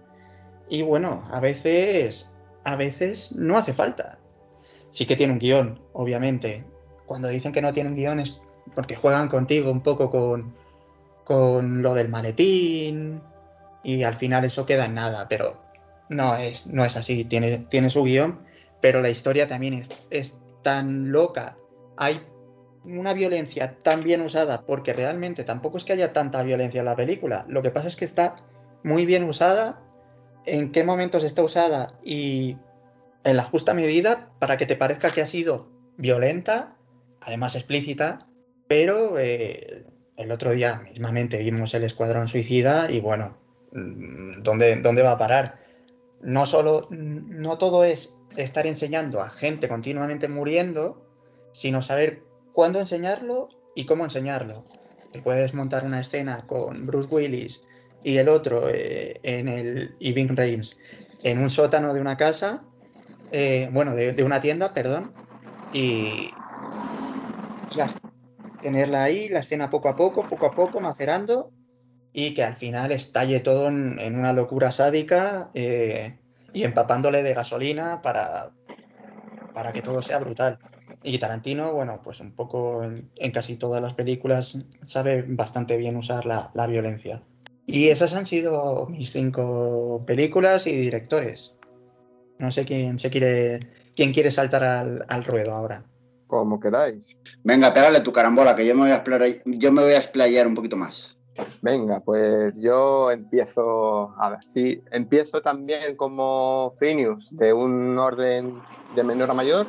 [0.68, 2.30] Y bueno, a veces,
[2.64, 4.18] a veces no hace falta.
[4.90, 6.66] Sí que tiene un guion, obviamente.
[7.06, 8.42] Cuando dicen que no tiene un guion es
[8.74, 10.54] porque juegan contigo un poco con,
[11.24, 13.22] con lo del maletín
[13.82, 15.58] y al final eso queda en nada, pero
[16.10, 17.24] no es, no es así.
[17.24, 18.38] Tiene, tiene su guion,
[18.82, 21.56] pero la historia también es, es tan loca.
[21.96, 22.20] Hay
[22.86, 26.96] una violencia tan bien usada, porque realmente tampoco es que haya tanta violencia en la
[26.96, 28.36] película, lo que pasa es que está
[28.82, 29.82] muy bien usada,
[30.44, 32.56] en qué momentos está usada y
[33.24, 36.68] en la justa medida para que te parezca que ha sido violenta,
[37.20, 38.18] además explícita,
[38.68, 39.84] pero eh,
[40.16, 43.36] el otro día mismamente vimos el Escuadrón Suicida y bueno,
[43.72, 45.58] mm, ¿dónde, dónde va a parar?
[46.22, 51.04] No solo, no todo es estar enseñando a gente continuamente muriendo,
[51.52, 52.22] sino saber
[52.56, 54.64] cuándo enseñarlo y cómo enseñarlo.
[55.12, 57.62] Te puedes montar una escena con Bruce Willis
[58.02, 60.80] y el otro eh, en el y Rhames
[61.22, 62.64] en un sótano de una casa,
[63.30, 65.12] eh, bueno, de, una tienda, perdón,
[65.70, 66.32] y
[68.62, 71.52] tenerla ahí, la escena poco a poco, poco a poco, macerando,
[72.10, 76.18] y que al final estalle todo en, en una locura sádica eh,
[76.54, 78.54] y empapándole de gasolina para,
[79.52, 80.58] para que todo sea brutal.
[81.08, 85.94] Y Tarantino, bueno, pues un poco en, en, casi todas las películas sabe bastante bien
[85.94, 87.22] usar la, la, violencia.
[87.64, 91.54] Y esas han sido mis cinco películas y directores.
[92.40, 93.60] No sé quién se quiere,
[93.94, 95.84] quién quiere saltar al, al ruedo ahora.
[96.26, 97.16] Como queráis.
[97.44, 100.48] Venga, pégale tu carambola, que yo me voy a explayar, yo me voy a explayar
[100.48, 101.16] un poquito más.
[101.62, 108.54] Venga, pues yo empiezo, a ver, sí, empiezo también como Phineas, de un orden
[108.96, 109.66] de menor a mayor,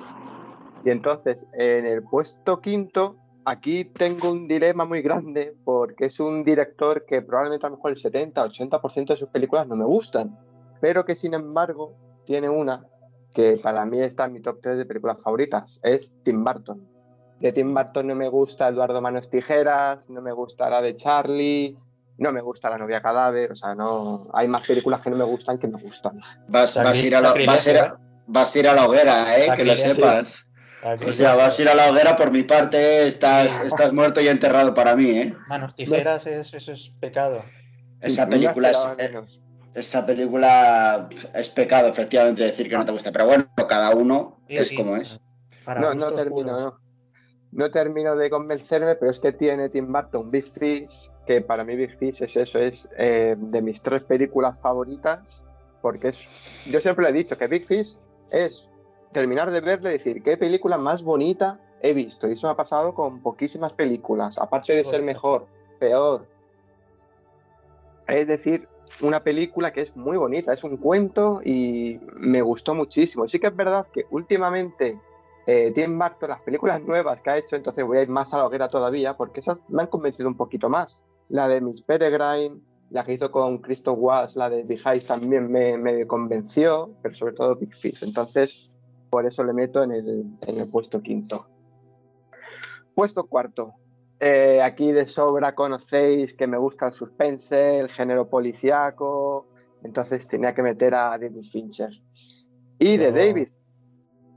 [0.83, 6.43] y entonces, en el puesto quinto, aquí tengo un dilema muy grande porque es un
[6.43, 10.37] director que probablemente a lo mejor el 70-80% de sus películas no me gustan,
[10.81, 12.85] pero que sin embargo tiene una
[13.33, 16.87] que para mí está en mi top 3 de películas favoritas, es Tim Burton.
[17.39, 21.77] De Tim Burton no me gusta Eduardo Manos Tijeras, no me gusta la de Charlie,
[22.17, 25.23] no me gusta La novia cadáver, o sea, no hay más películas que no me
[25.23, 26.19] gustan que me gustan.
[26.47, 28.87] Vas, vas, a, ir a, la, vas, a, ir a, vas a ir a la
[28.87, 29.49] hoguera, ¿eh?
[29.55, 30.46] que lo sepas.
[30.83, 34.27] O sea, vas a ir a la hoguera por mi parte, estás, estás muerto y
[34.27, 35.35] enterrado para mí, ¿eh?
[35.47, 37.43] Manos tijeras, es, eso es pecado.
[37.99, 39.41] Esa película es,
[39.73, 43.11] esa película es pecado, efectivamente, decir que no te gusta.
[43.11, 44.75] Pero bueno, cada uno sí, es sí.
[44.75, 45.19] como es.
[45.65, 46.79] Para no, no termino, no.
[47.51, 47.71] no.
[47.71, 51.97] termino de convencerme, pero es que tiene Tim Burton Big Fish, que para mí Big
[51.97, 55.43] Fish es eso, es eh, de mis tres películas favoritas,
[55.81, 56.19] porque es,
[56.67, 57.97] yo siempre le he dicho que Big Fish
[58.31, 58.69] es
[59.11, 62.27] terminar de verle y decir, qué película más bonita he visto.
[62.27, 65.47] Y eso me ha pasado con poquísimas películas, aparte de ser mejor,
[65.79, 66.25] peor.
[68.07, 68.67] Es decir,
[69.01, 73.27] una película que es muy bonita, es un cuento y me gustó muchísimo.
[73.27, 74.99] Sí que es verdad que últimamente
[75.45, 78.37] eh, Tim Burton, las películas nuevas que ha hecho, entonces voy a ir más a
[78.37, 81.01] la hoguera todavía, porque esas me han convencido un poquito más.
[81.29, 85.77] La de Miss Peregrine, la que hizo con Christoph Waltz, la de Behind también me,
[85.77, 88.03] me, convenció, pero sobre todo Big Fish.
[88.03, 88.75] Entonces,
[89.09, 91.47] por eso le meto en el, en el puesto quinto.
[92.95, 93.73] Puesto cuarto.
[94.19, 99.47] Eh, aquí de sobra conocéis que me gusta el suspense, el género policíaco,
[99.83, 101.91] entonces tenía que meter a David Fincher.
[102.79, 103.47] Y de David,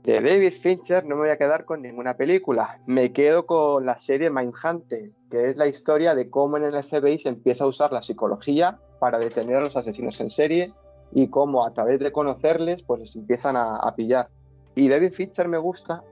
[0.03, 3.97] de David Fincher no me voy a quedar con ninguna película, me quedo con la
[3.97, 7.91] serie Mindhunter, que es la historia de cómo en el FBI se empieza a usar
[7.91, 10.71] la psicología para detener a los asesinos en serie
[11.11, 14.29] y cómo a través de conocerles pues les empiezan a, a pillar.
[14.75, 16.03] Y David Fincher me gusta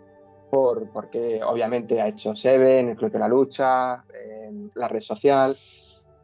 [0.50, 4.04] por, porque obviamente ha hecho Seven, El Club de la Lucha,
[4.74, 5.56] la red social,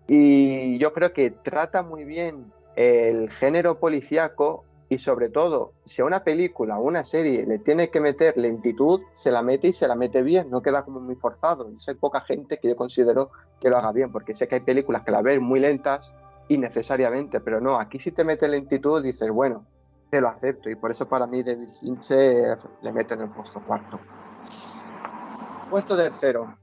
[0.08, 6.06] y yo creo que trata muy bien el género policíaco y sobre todo, si a
[6.06, 9.88] una película o una serie le tiene que meter lentitud, se la mete y se
[9.88, 11.72] la mete bien, no queda como muy forzado.
[11.72, 14.62] Y hay poca gente que yo considero que lo haga bien, porque sé que hay
[14.62, 16.14] películas que la ven muy lentas
[16.50, 19.66] innecesariamente, pero no, aquí si te mete lentitud dices, bueno,
[20.16, 23.62] te lo acepto y por eso para mí David Fincher le mete en el puesto
[23.62, 24.00] cuarto.
[25.70, 26.58] Puesto tercero.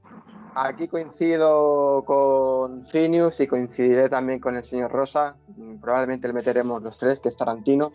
[0.54, 5.36] Aquí coincido con Phineas y coincidiré también con el señor Rosa.
[5.82, 7.92] Probablemente le meteremos los tres, que es Tarantino.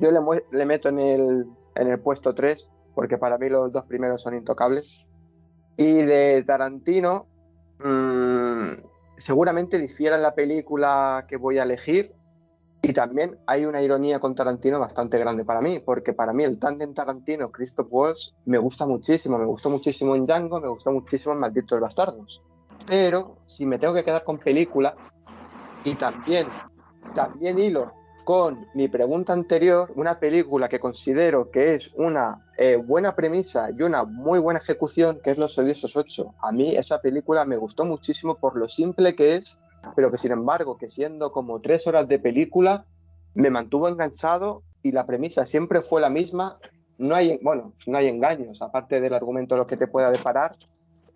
[0.00, 4.20] Yo le, meto en el, en el puesto 3 porque para mí los dos primeros
[4.20, 5.06] son intocables.
[5.78, 7.26] Y de Tarantino,
[7.78, 8.72] mmm,
[9.16, 12.12] seguramente difiera en la película que voy a elegir.
[12.84, 16.58] Y también hay una ironía con Tarantino bastante grande para mí, porque para mí el
[16.58, 21.40] tándem Tarantino-Christoph Waltz me gusta muchísimo, me gustó muchísimo en Django, me gustó muchísimo en
[21.40, 22.42] Malditos Bastardos.
[22.86, 24.96] Pero si me tengo que quedar con película,
[25.84, 26.48] y también,
[27.14, 27.92] también hilo
[28.24, 33.82] con mi pregunta anterior, una película que considero que es una eh, buena premisa y
[33.82, 36.34] una muy buena ejecución, que es Los Odiosos 8.
[36.40, 39.58] A mí esa película me gustó muchísimo por lo simple que es,
[39.94, 42.84] pero que sin embargo, que siendo como tres horas de película,
[43.34, 46.58] me mantuvo enganchado y la premisa siempre fue la misma.
[46.98, 50.56] No hay, bueno, no hay engaños, aparte del argumento lo que te pueda deparar,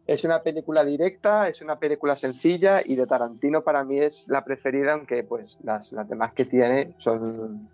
[0.07, 4.45] es una película directa, es una película sencilla y de Tarantino para mí es la
[4.45, 7.69] preferida, aunque pues las, las demás que tiene son,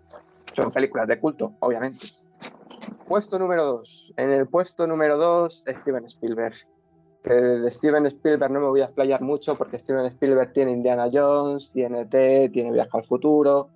[0.51, 2.07] son películas de culto, obviamente.
[3.07, 4.13] Puesto número 2.
[4.17, 6.55] En el puesto número 2, Steven Spielberg.
[7.23, 11.09] Que de Steven Spielberg no me voy a explayar mucho porque Steven Spielberg tiene Indiana
[11.11, 13.69] Jones, tiene T, tiene Viaje al Futuro,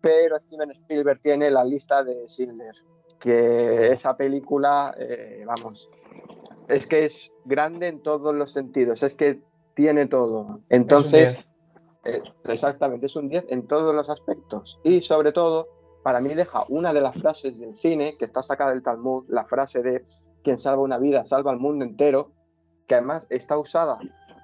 [0.00, 2.74] pero Steven Spielberg tiene la lista de Schindler,
[3.18, 5.88] que esa película, eh, vamos,
[6.68, 9.42] es que es grande en todos los sentidos, es que
[9.74, 10.60] tiene todo.
[10.68, 11.48] Entonces,
[12.04, 14.80] eh, exactamente, es un 10 en todos los aspectos.
[14.84, 15.66] Y sobre todo,
[16.02, 19.44] para mí deja una de las frases del cine que está sacada del Talmud, la
[19.44, 20.04] frase de
[20.42, 22.32] quien salva una vida salva al mundo entero,
[22.90, 24.00] que además está usada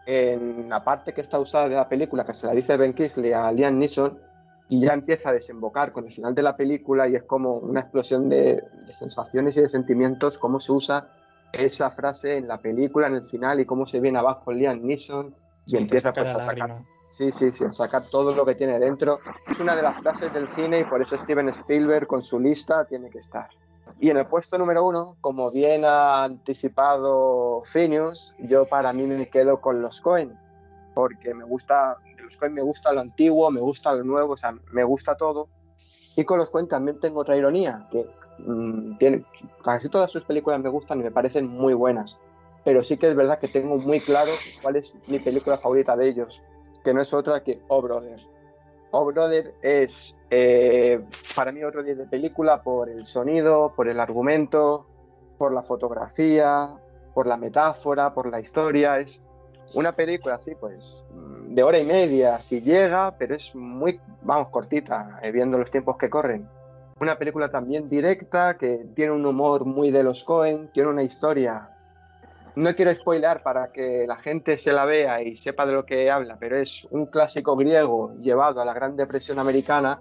[0.06, 3.32] en la parte que está usada de la película, que se la dice Ben Kingsley
[3.32, 4.20] a Liam Neeson,
[4.68, 7.80] y ya empieza a desembocar con el final de la película y es como una
[7.80, 11.08] explosión de, de sensaciones y de sentimientos, cómo se usa
[11.52, 15.34] esa frase en la película, en el final, y cómo se viene abajo Liam Neeson
[15.66, 16.84] y empieza pues, a sacar.
[17.10, 19.18] Sí, sí, sí, a sacar todo lo que tiene dentro.
[19.48, 22.84] Es una de las frases del cine y por eso Steven Spielberg con su lista
[22.84, 23.48] tiene que estar.
[23.98, 29.28] Y en el puesto número uno, como bien ha anticipado Phineas, yo para mí me
[29.28, 30.38] quedo con los Cohen,
[30.94, 34.54] porque me gusta, los Cohen me gusta lo antiguo, me gusta lo nuevo, o sea,
[34.72, 35.48] me gusta todo.
[36.14, 38.06] Y con los Cohen también tengo otra ironía, que
[38.38, 38.96] Mm,
[39.64, 42.18] casi todas sus películas me gustan y me parecen muy buenas,
[42.64, 44.30] pero sí que es verdad que tengo muy claro
[44.62, 46.42] cuál es mi película favorita de ellos,
[46.84, 48.20] que no es otra que Oh Brother.
[48.90, 54.00] Oh Brother es eh, para mí otro día de película por el sonido, por el
[54.00, 54.86] argumento,
[55.38, 56.74] por la fotografía,
[57.14, 58.98] por la metáfora, por la historia.
[58.98, 59.20] Es
[59.74, 64.48] una película así, pues, mm, de hora y media, si llega, pero es muy, vamos,
[64.48, 66.48] cortita, eh, viendo los tiempos que corren.
[67.00, 71.70] Una película también directa, que tiene un humor muy de los Cohen, tiene una historia.
[72.54, 76.10] No quiero spoiler para que la gente se la vea y sepa de lo que
[76.10, 80.00] habla, pero es un clásico griego llevado a la Gran Depresión Americana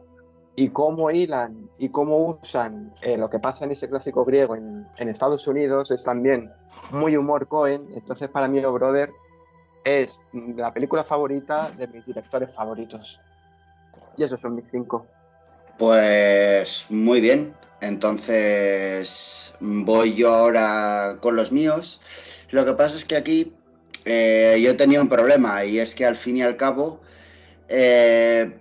[0.56, 4.88] y cómo hilan y cómo usan eh, lo que pasa en ese clásico griego en,
[4.98, 6.52] en, Estados Unidos es también
[6.92, 7.88] muy humor Cohen.
[7.94, 9.12] Entonces, para mí, O Brother
[9.84, 10.22] es
[10.56, 13.20] la película favorita de mis directores favoritos.
[14.18, 15.06] Y esos son mis cinco.
[15.78, 17.54] Pues muy bien.
[17.82, 22.02] Entonces voy yo ahora con los míos.
[22.50, 23.56] Lo que pasa es que aquí
[24.06, 27.02] eh, yo tenía un problema y es que al fin y al cabo
[27.68, 28.60] eh,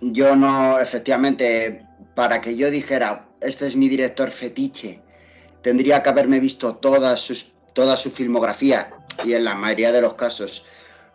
[0.00, 5.02] yo no, efectivamente, para que yo dijera, este es mi director fetiche,
[5.62, 8.90] tendría que haberme visto toda, su filmografía
[9.24, 10.64] y en la mayoría de los casos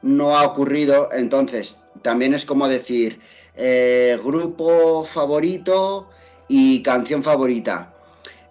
[0.01, 1.09] no ha ocurrido.
[1.11, 3.19] Entonces, también es como decir,
[3.55, 6.09] eh, grupo favorito
[6.47, 7.93] y canción favorita.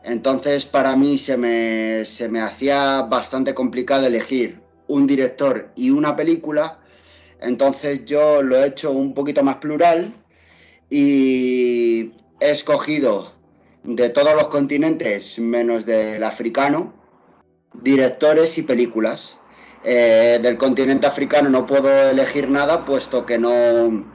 [0.04, 6.16] Entonces para mí se me, se me hacía bastante complicado elegir un director y una
[6.16, 6.80] película.
[7.42, 10.14] Entonces yo lo he hecho un poquito más plural
[10.88, 13.32] y he escogido
[13.82, 16.94] de todos los continentes menos del africano
[17.74, 19.38] directores y películas.
[19.84, 24.11] Eh, del continente africano no puedo elegir nada puesto que no,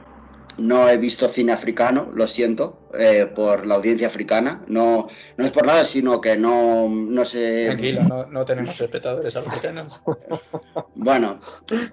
[0.58, 4.64] no he visto cine africano, lo siento, eh, por la audiencia africana.
[4.66, 7.66] No, no es por nada, sino que no, no sé.
[7.66, 10.00] Tranquilo, no, no tenemos espectadores africanos.
[10.94, 11.40] Bueno,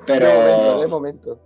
[0.05, 0.81] pero.
[0.81, 1.39] De momento.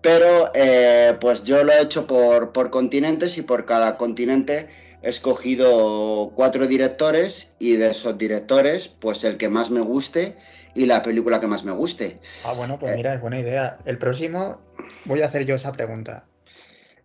[0.00, 4.68] Pero eh, pues yo lo he hecho por, por continentes y por cada continente
[5.02, 10.36] he escogido cuatro directores y de esos directores, pues el que más me guste
[10.74, 12.20] y la película que más me guste.
[12.44, 13.78] Ah, bueno, pues mira, es buena idea.
[13.86, 14.60] El próximo
[15.06, 16.26] voy a hacer yo esa pregunta.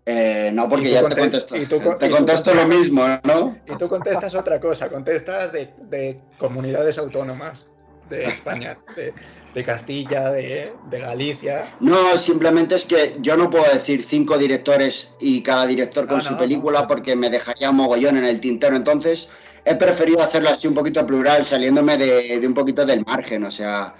[0.05, 1.55] Eh, no, porque ya te contesto.
[1.55, 3.57] y tú te y tú contesto lo mismo, ¿no?
[3.67, 7.67] Y tú contestas otra cosa, contestas de, de comunidades autónomas
[8.09, 9.13] de España, de,
[9.53, 11.75] de Castilla, de, de Galicia.
[11.79, 16.23] No, simplemente es que yo no puedo decir cinco directores y cada director con No,
[16.23, 16.87] su no, película no.
[16.87, 18.75] porque me dejaría mogollón en el tintero.
[18.75, 19.29] Entonces,
[19.63, 23.43] he preferido hacerlo así un poquito plural, saliéndome de, de un poquito del margen.
[23.43, 23.93] O sea,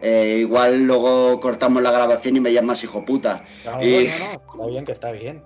[0.00, 3.44] eh, igual luego cortamos la grabación y me llamas hijo puta.
[3.64, 5.42] No, Y- no, no, está bien, que está bien.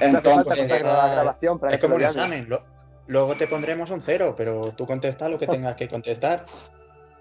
[0.00, 2.48] Entonces, falta eh, la grabación para es como un examen.
[2.48, 2.64] lo-
[3.06, 6.46] luego te pondremos un cero, pero tú contesta lo que tengas que contestar.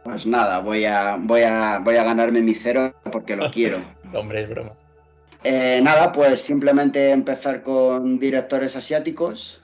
[0.04, 3.78] Pues nada, voy a, voy a, voy a ganarme mi cero porque lo quiero.
[4.14, 4.74] Hombre, es broma.
[5.46, 9.62] Eh, nada, pues simplemente empezar con directores asiáticos.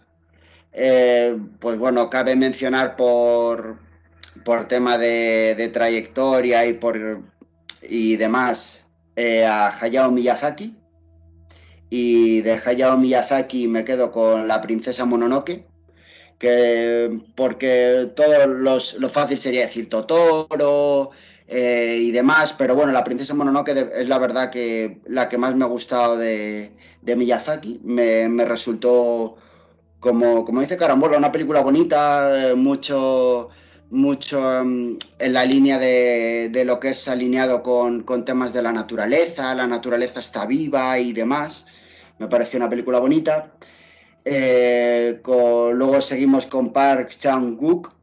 [0.74, 3.78] Eh, pues bueno, cabe mencionar por,
[4.44, 7.22] por tema de, trayectoria y, por,
[7.82, 8.86] y demás
[9.16, 10.76] eh, a Hayao Miyazaki.
[11.90, 15.66] Y de Hayao Miyazaki me quedo con la princesa Mononoke,
[16.40, 21.12] que porque todo los- lo fácil sería decir Totoro,
[21.48, 25.56] eh, y demás, pero bueno, la princesa Mononoke es la verdad que la que más
[25.56, 26.72] me ha gustado de,
[27.02, 27.80] de Miyazaki.
[27.84, 29.36] Me, me resultó,
[30.00, 33.50] como, como dice Carambola, una película bonita, eh, mucho,
[33.90, 38.62] mucho mm, en la línea de, de lo que es alineado con, con temas de
[38.62, 41.66] la naturaleza, la naturaleza está viva y demás.
[42.20, 43.54] Me pareció una película bonita.
[44.26, 48.00] Eh, luego seguimos con Park Chan-wook,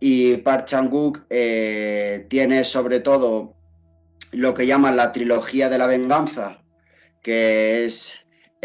[0.00, 3.54] y Park Chan-wook eh, tiene sobre todo
[4.32, 6.62] lo que llaman la trilogía de la venganza,
[7.22, 8.14] que es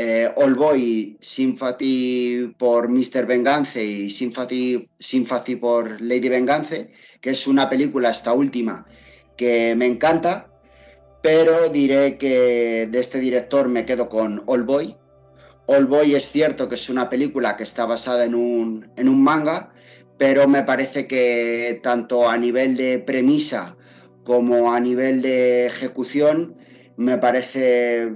[0.01, 3.25] eh, All Boy, Sympathy por Mr.
[3.25, 6.89] Vengance y Sympathy, Sympathy por Lady Vengance,
[7.19, 8.85] que es una película, esta última,
[9.35, 10.49] que me encanta,
[11.21, 14.95] pero diré que de este director me quedo con All Boy.
[15.67, 19.21] All Boy es cierto que es una película que está basada en un, en un
[19.21, 19.73] manga,
[20.17, 23.75] pero me parece que tanto a nivel de premisa
[24.23, 26.55] como a nivel de ejecución
[26.95, 28.13] me parece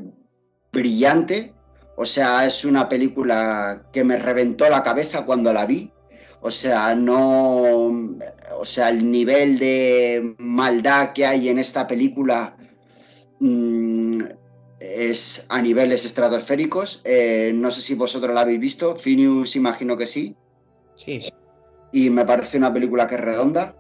[0.71, 1.53] brillante.
[1.95, 5.91] O sea, es una película que me reventó la cabeza cuando la vi.
[6.41, 7.61] O sea, no.
[8.57, 12.57] O sea, el nivel de maldad que hay en esta película
[13.39, 14.21] mm,
[14.79, 17.01] es a niveles estratosféricos.
[17.05, 18.95] Eh, no sé si vosotros la habéis visto.
[18.95, 20.35] Phineas, imagino que sí
[20.95, 21.21] Sí,
[21.91, 23.75] y me parece una película que es redonda.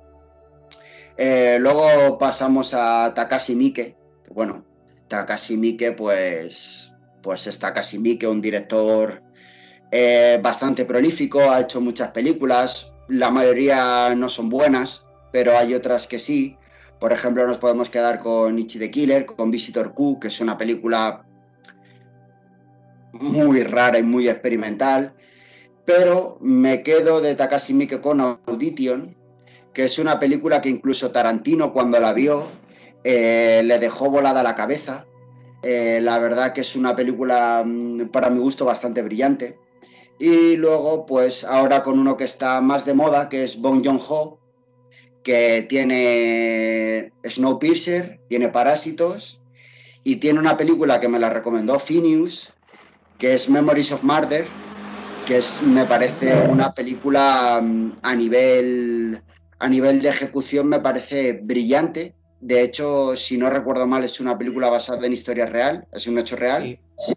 [1.17, 3.95] Eh, luego pasamos a Takashi Miike.
[4.31, 4.65] Bueno,
[5.07, 6.92] Takashi Miike, pues,
[7.23, 9.23] pues es Takashi Miike, un director
[9.91, 16.05] eh, bastante prolífico, ha hecho muchas películas, la mayoría no son buenas, pero hay otras
[16.05, 16.57] que sí.
[16.99, 20.57] Por ejemplo, nos podemos quedar con Ichi the Killer, con Visitor Q, que es una
[20.57, 21.25] película
[23.13, 25.15] muy rara y muy experimental
[25.85, 29.15] pero me quedo de Takashi Miike con Audition,
[29.73, 32.47] que es una película que incluso Tarantino cuando la vio
[33.03, 35.05] eh, le dejó volada la cabeza.
[35.63, 39.57] Eh, la verdad que es una película mm, para mi gusto bastante brillante.
[40.19, 44.39] Y luego, pues ahora con uno que está más de moda, que es Bong Joon-ho,
[45.23, 49.41] que tiene Snowpiercer, tiene Parásitos
[50.03, 52.53] y tiene una película que me la recomendó Phineas,
[53.17, 54.45] que es Memories of Murder,
[55.25, 59.21] que es, me parece una película mm, a nivel,
[59.59, 62.15] a nivel de ejecución me parece brillante.
[62.43, 66.19] De hecho, si no recuerdo mal, es una película basada en historia real, es un
[66.19, 66.61] hecho real.
[66.97, 67.13] sí.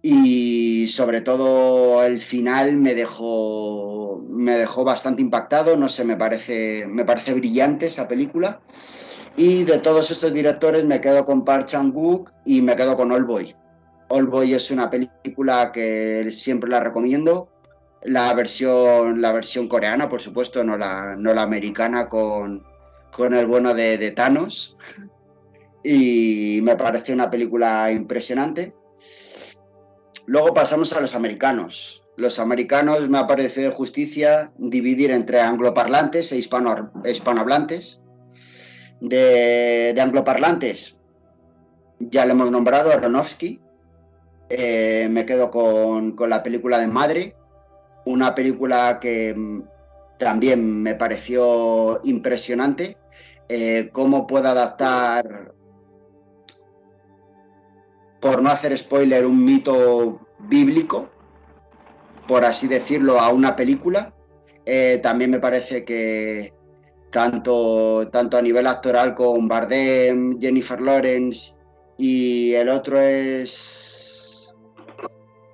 [0.00, 6.86] Y sobre todo el final me dejó, me dejó bastante impactado, no sé, me parece,
[6.86, 8.60] me parece brillante esa película.
[9.36, 13.24] Y de todos estos directores me quedo con Park Chan-wook y me quedo con All
[13.24, 13.56] Boy.
[14.08, 17.48] All Boy es una película que siempre la recomiendo.
[18.04, 22.62] La versión, la versión coreana, por supuesto, no la, no la americana con,
[23.12, 24.76] con el bueno de, Thanos.
[25.82, 28.74] Y me parece una película impresionante.
[30.26, 32.04] Luego pasamos a los americanos.
[32.16, 38.00] Los americanos me ha parecido justicia dividir entre angloparlantes e hispano, hispanohablantes.
[39.00, 40.98] De, de angloparlantes,
[42.00, 43.60] ya le hemos nombrado a Aronofsky,
[44.50, 47.36] eh, me quedo con, la película de Madre,
[48.06, 49.34] una película que
[50.18, 52.96] también me pareció impresionante,
[53.48, 55.54] eh, cómo puede adaptar,
[58.20, 61.08] por no hacer spoiler, un mito bíblico,
[62.26, 64.12] por así decirlo, a una película.
[64.66, 66.52] Eh, también me parece que
[67.10, 71.54] tanto, tanto a nivel actoral con Bardem, Jennifer Lawrence
[71.96, 74.54] y el otro es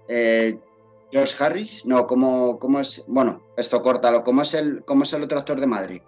[0.09, 0.59] eh,
[1.15, 3.05] George Harris, no, ¿cómo, ¿cómo, es?
[3.07, 6.03] Bueno, esto córtalo, ¿cómo es, el, ¿cómo es el otro actor de Madrid?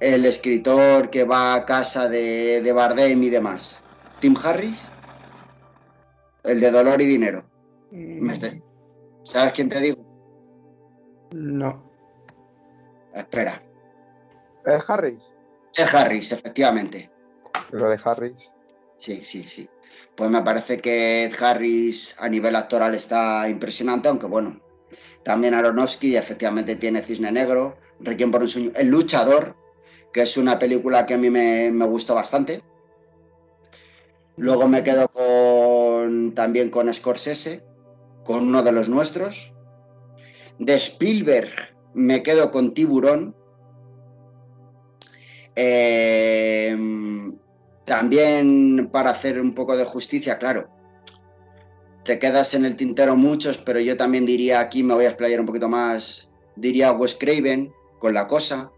[0.00, 3.80] El escritor que va a casa de, de Bardem y demás.
[4.18, 4.80] ¿Tim Harris?
[6.42, 7.48] El de Dolor y Dinero.
[7.92, 8.28] Mm.
[9.22, 10.04] ¿Sabes quién te digo?
[11.32, 11.88] No.
[13.14, 13.62] Espera.
[14.66, 15.32] ¿Es Harris?
[15.76, 17.08] Es Harris, efectivamente.
[17.70, 18.50] Lo de Harris.
[18.98, 19.70] Sí, sí, sí
[20.14, 24.60] pues me parece que Harris a nivel actoral está impresionante, aunque bueno,
[25.24, 29.56] también Aronofsky efectivamente tiene Cisne Negro, Requiem por un sueño, El Luchador,
[30.12, 32.62] que es una película que a mí me, me gustó bastante.
[34.36, 37.64] Luego me quedo con, también con Scorsese,
[38.24, 39.52] con uno de los nuestros.
[40.58, 41.52] De Spielberg
[41.94, 43.36] me quedo con Tiburón.
[45.56, 46.76] Eh,
[47.84, 50.68] también para hacer un poco de justicia, claro,
[52.04, 55.40] te quedas en el tintero muchos, pero yo también diría aquí, me voy a explayar
[55.40, 58.70] un poquito más, diría Wes Craven con La Cosa,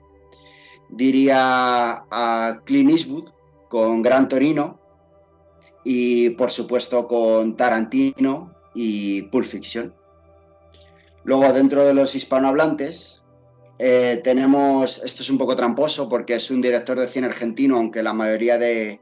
[0.88, 3.30] diría a Clint Eastwood
[3.68, 4.80] con Gran Torino.
[5.84, 9.94] Y por supuesto con Tarantino y Pulp Fiction.
[11.22, 13.16] Luego dentro de los hispanohablantes
[13.79, 18.03] eh, tenemos, esto es un poco tramposo porque es un director de cine argentino, aunque
[18.03, 19.01] la mayoría de,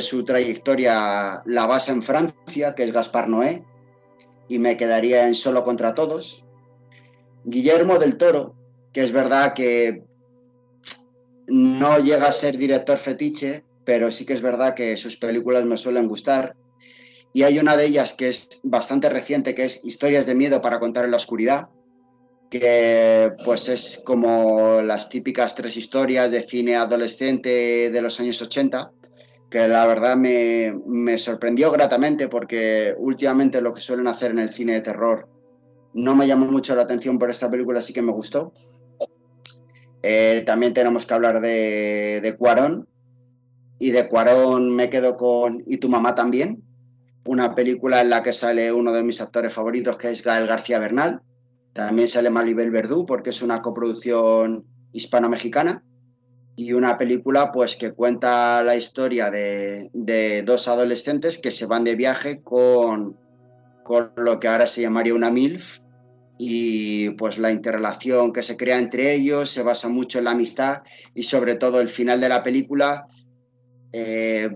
[0.00, 3.64] su trayectoria la basa en Francia, que es Gaspar Noé,
[4.48, 6.44] y me quedaría en Solo contra Todos.
[7.44, 8.54] Guillermo del Toro,
[8.92, 10.04] que es verdad que
[11.46, 15.76] no llega a ser director fetiche, pero sí que es verdad que sus películas me
[15.76, 16.56] suelen gustar.
[17.32, 20.78] Y hay una de ellas que es bastante reciente, que es Historias de miedo para
[20.78, 21.68] contar en la oscuridad,
[22.60, 28.92] que pues es como las típicas tres historias de cine adolescente de los años 80,
[29.50, 34.50] que la verdad me, me sorprendió gratamente porque últimamente lo que suelen hacer en el
[34.50, 35.28] cine de terror
[35.94, 38.52] no me llamó mucho la atención, por esta película sí que me gustó.
[40.02, 42.86] Eh, también tenemos que hablar de, de Cuarón,
[43.80, 46.62] y de Cuarón me quedo con Y tu mamá también,
[47.24, 50.78] una película en la que sale uno de mis actores favoritos, que es Gael García
[50.78, 51.20] Bernal,
[51.74, 55.82] también sale Malibel Verdú porque es una coproducción hispano-mexicana
[56.56, 61.96] y una película pues que cuenta la historia de, dos adolescentes que se van de
[61.96, 63.18] viaje con,
[63.82, 65.80] con lo que ahora se llamaría una MILF
[66.38, 70.82] y pues la interrelación que se crea entre ellos se basa mucho en la amistad
[71.12, 73.08] y sobre todo el final de la película
[73.92, 74.48] eh,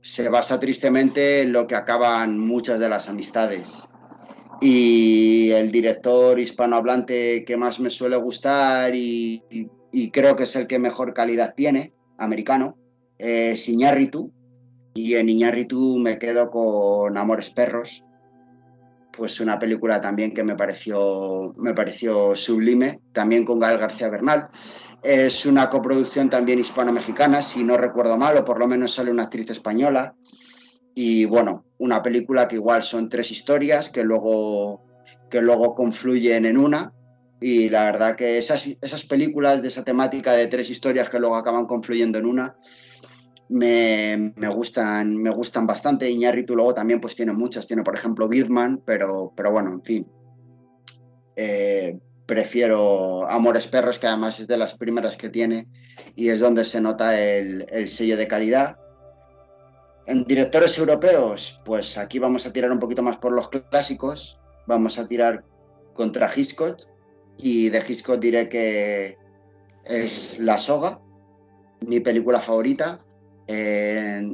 [0.00, 3.86] se basa tristemente en lo que acaban muchas de las amistades
[4.60, 9.42] y el director hispanohablante que más me suele gustar y,
[10.12, 12.76] creo que es el que mejor calidad tiene, americano,
[13.18, 14.32] es Iñárritu.
[14.94, 18.02] Y en Iñárritu me quedo con Amores Perros,
[19.12, 24.48] pues una película también que me pareció, me pareció sublime, también con Gael García Bernal.
[25.02, 29.24] Es una coproducción también hispano-mexicana, si no recuerdo mal, o por lo menos sale una
[29.24, 30.14] actriz española.
[30.98, 34.82] Y bueno, una película que igual son tres historias que luego,
[35.28, 36.94] que luego confluyen en una.
[37.38, 41.36] Y la verdad que esas, esas películas de esa temática de tres historias que luego
[41.36, 42.56] acaban confluyendo en una,
[43.50, 46.10] me, gustan, me gustan bastante.
[46.10, 50.08] Iñárritu luego también pues tiene muchas, tiene por ejemplo Birdman, pero, pero bueno, en fin.
[51.36, 55.68] Eh, prefiero Amores Perros, que además es de las primeras que tiene
[56.14, 58.78] y es donde se nota el, el sello de calidad.
[60.06, 64.38] En directores europeos, pues aquí vamos a tirar un poquito más por los clásicos.
[64.66, 65.44] Vamos a tirar
[65.94, 66.78] contra Hitchcock.
[67.36, 69.18] Y de Hitchcock diré que
[69.84, 71.00] es La Soga,
[71.80, 73.00] mi película favorita.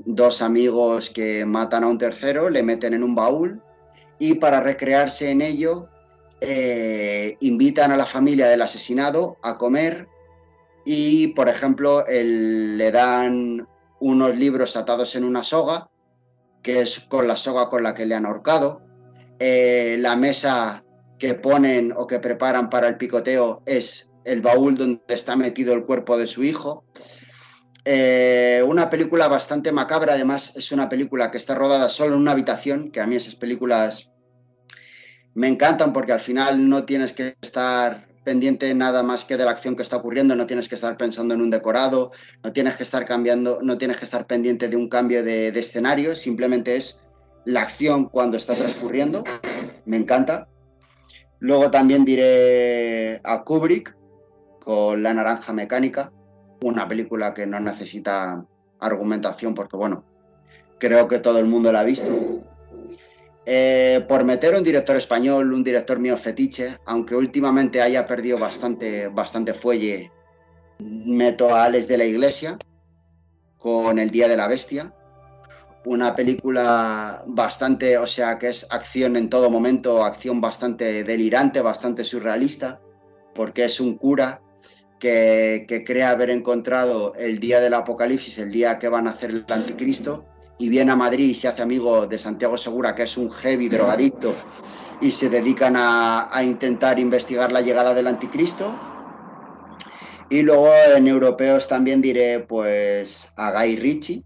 [0.06, 3.62] dos amigos que matan a un tercero, le meten en un baúl
[4.18, 5.88] y para recrearse en ello
[6.40, 10.06] eh, invitan a la familia del asesinado a comer
[10.84, 13.68] y, por ejemplo, le dan
[14.02, 15.88] unos libros atados en una soga,
[16.60, 18.82] que es con la soga con la que le han ahorcado.
[19.38, 20.84] Eh, la mesa
[21.18, 25.84] que ponen o que preparan para el picoteo es el baúl donde está metido el
[25.84, 26.84] cuerpo de su hijo.
[27.84, 32.32] Eh, una película bastante macabra, además es una película que está rodada solo en una
[32.32, 34.10] habitación, que a mí esas películas
[35.34, 39.50] me encantan porque al final no tienes que estar pendiente nada más que de la
[39.52, 42.12] acción que está ocurriendo, no tienes que estar pensando en un decorado,
[42.42, 45.60] no tienes que estar cambiando, no tienes que estar pendiente de un cambio de, de
[45.60, 47.00] escenario, simplemente es
[47.44, 49.24] la acción cuando está transcurriendo,
[49.84, 50.48] me encanta.
[51.40, 53.96] Luego también diré a Kubrick
[54.60, 56.12] con La Naranja Mecánica,
[56.62, 58.46] una película que no necesita
[58.78, 60.04] argumentación porque, bueno,
[60.78, 62.44] creo que todo el mundo la ha visto.
[63.44, 69.08] Eh, por meter un director español, un director mío fetiche, aunque últimamente haya perdido bastante,
[69.08, 70.12] bastante fuelle,
[70.78, 72.56] meto a Alex de la Iglesia
[73.58, 74.94] con El Día de la Bestia.
[75.84, 82.04] Una película bastante, o sea, que es acción en todo momento, acción bastante delirante, bastante
[82.04, 82.80] surrealista,
[83.34, 84.40] porque es un cura
[85.00, 89.30] que, que cree haber encontrado el día del apocalipsis, el día que van a hacer
[89.30, 90.24] el anticristo,
[90.62, 93.68] y viene a Madrid y se hace amigo de Santiago Segura, que es un heavy
[93.68, 94.32] drogadicto,
[95.00, 98.72] y se dedican a, intentar investigar la llegada del anticristo.
[100.30, 104.24] Y luego en europeos también diré pues a Guy Ritchie,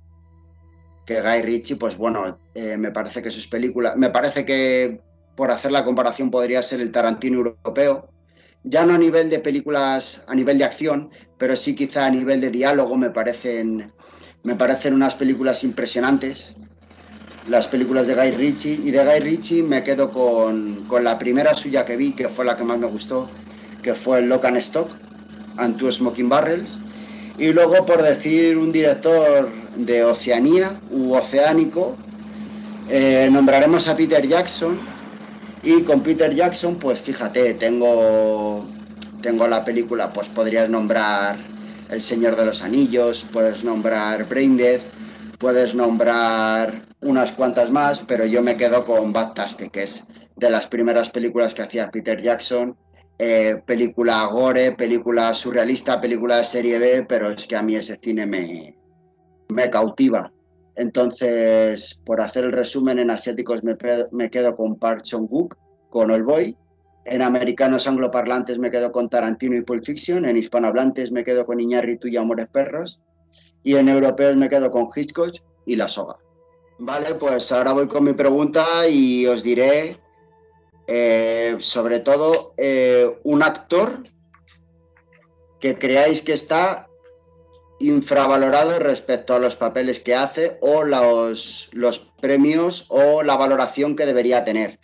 [1.07, 5.01] que Guy Ritchie, pues bueno, eh, me parece que sus películas, me parece que
[5.37, 8.11] por hacer la comparación podría ser el Tarantino europeo,
[8.63, 11.09] ya no a nivel de películas, a nivel de acción,
[11.39, 13.91] pero sí quizá a nivel de diálogo me parecen
[14.47, 16.55] me parecen unas películas impresionantes,
[17.49, 18.81] las películas de Guy Ritchie.
[18.85, 22.57] Y de Guy Ritchie me quedo con, la primera suya que vi, que fue la
[22.57, 23.29] que más me gustó,
[23.83, 24.89] que fue Lock and Stock,
[25.57, 26.79] and Two Smoking Barrels.
[27.39, 31.97] Y luego, por decir un director de Oceanía u oceánico,
[32.89, 34.79] eh, nombraremos a Peter Jackson.
[35.65, 38.65] Y con Peter Jackson, pues fíjate, tengo,
[39.23, 41.56] tengo la película, pues podrías nombrar
[41.91, 44.81] el Señor de los Anillos, puedes nombrar Braindead,
[45.39, 50.07] puedes nombrar unas cuantas más, pero yo me quedo con Tastic, que es
[50.37, 52.77] de las primeras películas que hacía Peter Jackson.
[53.19, 57.99] Eh, película gore, película surrealista, película de serie B, pero es que a mí ese
[58.03, 58.77] cine me,
[59.49, 60.31] me cautiva.
[60.75, 63.77] Entonces, por hacer el resumen en asiáticos, me,
[64.13, 65.57] me quedo con Park Chung-wook,
[65.89, 66.59] con El Boy,
[67.07, 70.25] en americanos angloparlantes me quedo con Tarantino y Pulp Fiction.
[70.25, 73.01] En hispanohablantes me quedo con Iñárritu y Amores Perros.
[73.63, 76.17] Y en europeos me quedo con Hitchcock y La Soga.
[76.79, 79.99] Vale, pues ahora voy con mi pregunta y os diré,
[80.87, 84.03] eh, sobre todo, eh, un actor
[85.59, 86.89] que creáis que está
[87.79, 94.07] infravalorado respecto a los papeles que hace o los, los premios o la valoración que
[94.07, 94.79] debería tener.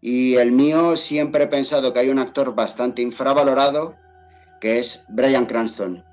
[0.00, 3.96] Y el mío siempre he pensado que hay un actor bastante infravalorado,
[4.60, 6.04] que es Brian Cranston.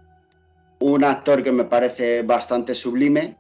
[0.80, 3.38] Un actor que me parece bastante sublime,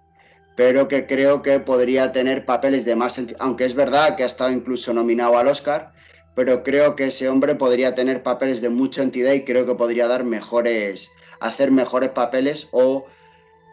[0.56, 4.52] pero que creo que podría tener papeles de más, aunque es verdad que ha estado
[4.52, 5.91] incluso nominado al Oscar,
[6.34, 10.08] pero creo que ese hombre podría tener papeles de mucha entidad y creo que podría
[10.08, 13.06] dar mejores, hacer mejores papeles o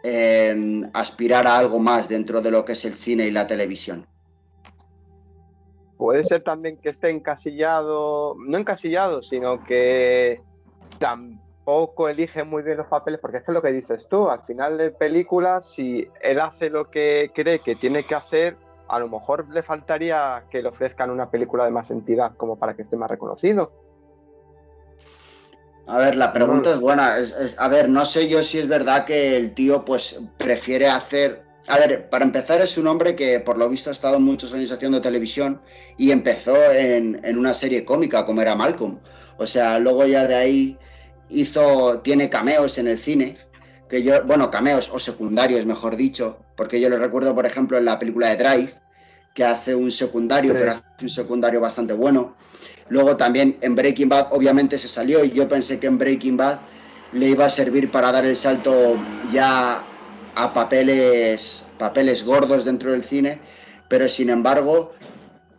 [0.03, 4.05] eh, aspirar a algo más dentro de lo que es el cine y la televisión.
[5.97, 10.41] Puede ser también que esté encasillado, no encasillado, sino que
[10.99, 14.41] tampoco elige muy bien los papeles, porque es que es lo que dices tú, al
[14.41, 19.07] final de películas, si él hace lo que cree que tiene que hacer, a lo
[19.07, 22.97] mejor le faltaría que le ofrezcan una película de más entidad como para que esté
[22.97, 23.71] más reconocido.
[25.87, 27.15] A ver, la pregunta es buena.
[27.57, 31.77] a ver, no sé yo si es verdad que el tío pues prefiere hacer a
[31.79, 35.01] ver, para empezar es un hombre que por lo visto ha estado muchos años haciendo
[35.01, 35.61] televisión
[35.97, 38.99] y empezó en, una serie cómica como era Malcolm.
[39.37, 40.77] O sea, luego ya de ahí
[41.29, 43.37] hizo, tiene cameos en el cine,
[43.89, 47.85] que yo, bueno, cameos o secundarios, mejor dicho, porque yo lo recuerdo, por ejemplo, en
[47.85, 48.73] la película de Drive,
[49.33, 52.35] que hace un secundario, pero hace un secundario bastante bueno.
[52.89, 56.59] Luego también en Breaking Bad, obviamente se salió y yo pensé que en Breaking Bad
[57.11, 58.97] le iba a servir para dar el salto
[59.31, 59.83] ya
[60.35, 63.39] a papeles, papeles gordos dentro del cine,
[63.87, 64.91] pero sin embargo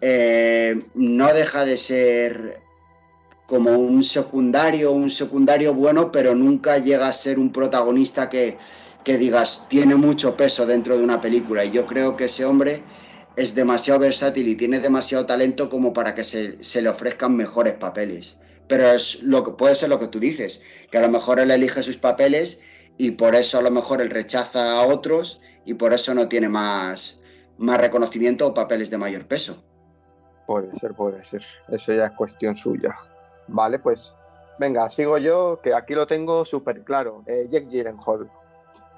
[0.00, 2.60] eh, no deja de ser
[3.46, 8.58] como un secundario, un secundario bueno, pero nunca llega a ser un protagonista que,
[9.04, 11.64] que digas tiene mucho peso dentro de una película.
[11.64, 12.82] Y yo creo que ese hombre
[13.36, 17.74] es demasiado versátil y tiene demasiado talento como para que se, se, le ofrezcan mejores
[17.74, 18.36] papeles.
[18.66, 20.60] Pero es lo que puede ser lo que tú dices,
[20.90, 22.58] que a lo mejor él elige sus papeles
[22.98, 26.48] y por eso a lo mejor él rechaza a otros y por eso no tiene
[26.48, 27.20] más,
[27.58, 29.62] más reconocimiento o papeles de mayor peso.
[30.46, 31.44] Puede ser, puede ser.
[31.68, 32.96] Eso ya es cuestión suya.
[33.48, 34.14] Vale, pues
[34.58, 37.22] venga, sigo yo, que aquí lo tengo súper claro.
[37.26, 38.30] Eh, Jack Gyllenhaal.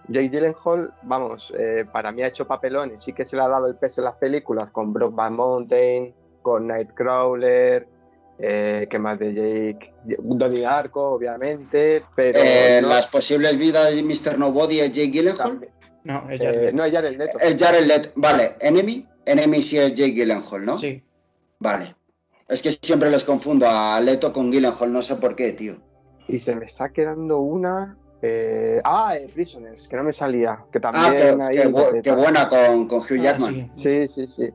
[0.09, 3.67] Jake Gyllenhaal, vamos, eh, para mí ha hecho papelones, sí que se le ha dado
[3.67, 7.87] el peso en las películas con Brokeback Mountain, con Nightcrawler,
[8.39, 9.93] eh, ¿qué más de Jake?
[10.19, 12.39] Donnie Arco, obviamente, pero...
[12.43, 14.39] Eh, Las posibles vidas de Mr.
[14.39, 15.69] Nobody es Jake Gyllenhaal.
[16.05, 17.39] No, es Eh, Jared no, es Jared Leto.
[17.41, 18.09] Es Jared Leto.
[18.17, 19.07] Vale, Enemy.
[19.27, 20.79] Enemy sí es Jake Gyllenhaal, ¿no?
[20.79, 21.03] Sí.
[21.59, 21.95] Vale.
[22.49, 25.77] Es que siempre les confundo a Leto con Gyllenhaal, no sé por qué, tío.
[26.29, 27.97] Y se me está quedando una...
[28.23, 31.53] eh, ah, eh, Prisoners, que no me salía, que Ah, también qué, ahí...
[31.55, 33.55] qué bu- eh, qué buena con, con Hugh Ah, Jackman.
[33.55, 33.71] sí.
[33.77, 34.51] Sí, sí, sí.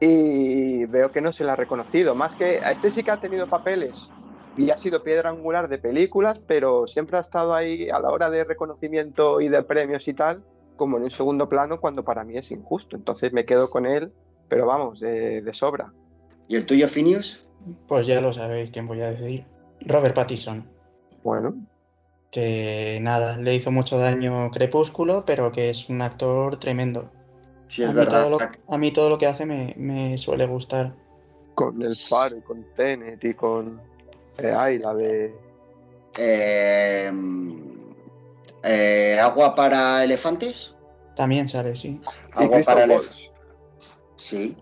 [0.00, 2.14] Y veo que no se la ha reconocido.
[2.14, 4.12] Más que a este sí que ha tenido papeles
[4.54, 8.30] y ha sido piedra angular de películas, pero siempre ha estado ahí a la hora
[8.30, 10.44] de reconocimiento y de premios y tal,
[10.76, 12.96] como en un segundo plano, cuando para mí es injusto.
[12.96, 14.14] Entonces me quedo con él,
[14.48, 15.94] pero vamos, de, de sobra.
[16.48, 17.48] ¿Y el tuyo, Phineas?
[17.86, 19.46] Pues ya lo sabéis quién voy a decir.
[19.80, 20.72] Robert Pattinson.
[21.22, 21.54] Bueno,
[22.30, 27.12] Que nada, le hizo mucho daño Crepúsculo, pero que es un actor tremendo.
[27.68, 28.56] Sí, a, es mí todo lo, verdad.
[28.68, 30.94] a mí todo lo que hace me, me suele gustar.
[31.54, 33.80] con el Faro y con Tenet y con.
[34.38, 35.34] Eh, ay, la de.
[36.18, 37.10] Eh,
[38.62, 40.74] eh, ¿Agua para elefantes?
[41.14, 42.00] También sale, sí.
[42.32, 43.30] Agua para elefantes.
[44.16, 44.56] Sí.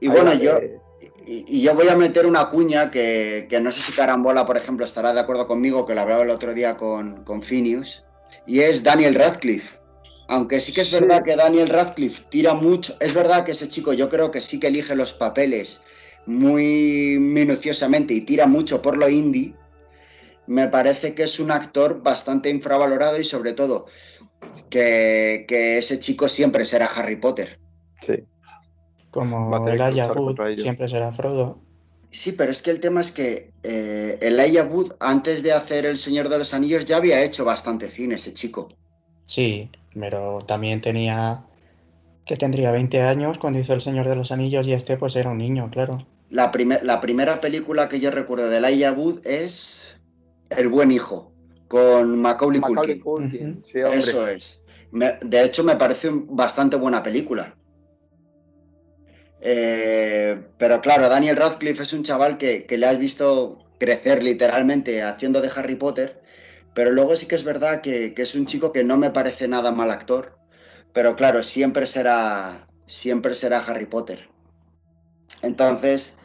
[0.00, 0.80] Y Ay, bueno, yo, de-
[1.26, 4.56] y, y yo voy a meter una cuña que, que no sé si Carambola, por
[4.56, 8.04] ejemplo, estará de acuerdo conmigo, que lo hablaba el otro día con, con Phineas,
[8.46, 9.78] y es Daniel Radcliffe.
[10.32, 10.94] Aunque sí que es Sí.
[10.94, 14.58] verdad que Daniel Radcliffe tira mucho, es verdad que ese chico yo creo que sí
[14.58, 15.80] que elige los papeles
[16.24, 19.54] muy minuciosamente y tira mucho por lo indie,
[20.46, 23.86] me parece que es un actor bastante infravalorado y sobre todo
[24.70, 27.58] que, que ese chico siempre será Harry Potter.
[28.00, 28.24] Sí.
[29.10, 31.60] Como Elijah Wood siempre será Frodo.
[32.10, 35.98] Sí, pero es que el tema es que eh, Elijah Wood, antes de hacer El
[35.98, 38.68] Señor de los Anillos, ya había hecho bastante cine ese chico.
[39.26, 41.44] Sí, pero también tenía
[42.24, 45.30] que tendría 20 años cuando hizo El Señor de los Anillos y este pues era
[45.30, 46.06] un niño, claro.
[46.30, 49.96] La, primer- la primera película que yo recuerdo de Elijah Wood es
[50.50, 51.32] El Buen Hijo,
[51.68, 53.62] con Macaulay Macaulay Culkin.
[53.64, 53.78] Sí.
[53.80, 54.62] Eso es.
[54.92, 57.54] Me- de hecho, me parece un- bastante buena película.
[59.40, 65.02] Eh, pero claro, Daniel Radcliffe es un chaval que, que le has visto crecer literalmente
[65.02, 66.21] haciendo de Harry Potter,
[66.74, 69.48] pero luego sí que es verdad que, que es un chico que no me parece
[69.48, 70.38] nada mal actor,
[70.92, 74.28] pero claro, siempre será, siempre será Harry Potter.
[75.42, 76.18] Entonces,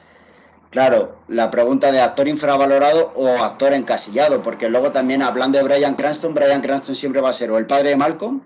[0.70, 5.96] claro, la pregunta de actor infravalorado o actor encasillado, porque luego también hablando de Brian
[5.96, 8.42] Cranston, Brian Cranston siempre va a ser o el padre de Malcolm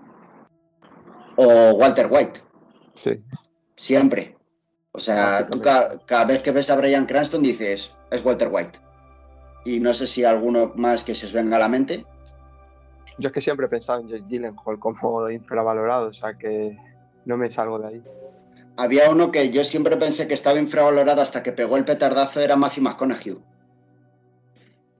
[1.36, 2.40] o Walter White,
[3.02, 3.22] Sí.
[3.76, 4.36] siempre.
[4.94, 5.98] O sea, tú Básicamente.
[5.98, 8.78] ca- cada vez que ves a Brian Cranston dices, es Walter White.
[9.64, 12.04] Y no sé si alguno más que se os venga a la mente.
[13.18, 16.76] Yo es que siempre he pensado en Jake Gyllenhaal como infravalorado, o sea que
[17.24, 18.02] no me salgo de ahí.
[18.76, 22.56] Había uno que yo siempre pensé que estaba infravalorado hasta que pegó el petardazo, era
[22.56, 23.38] Matthew McConaughey.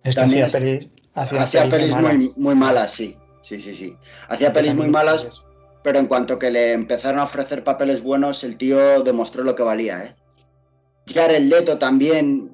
[0.05, 2.15] Es que También hacía pelis, hacía Hacía pelis pelis malas.
[2.15, 3.17] muy, muy malas, sí.
[3.41, 3.97] Sí, sí, sí.
[4.29, 5.43] Hacía pelis muy malas, eso.
[5.83, 9.63] pero en cuanto que le empezaron a ofrecer papeles buenos, el tío demostró lo que
[9.63, 10.17] valía, ¿eh?
[11.07, 12.52] Jared Leto también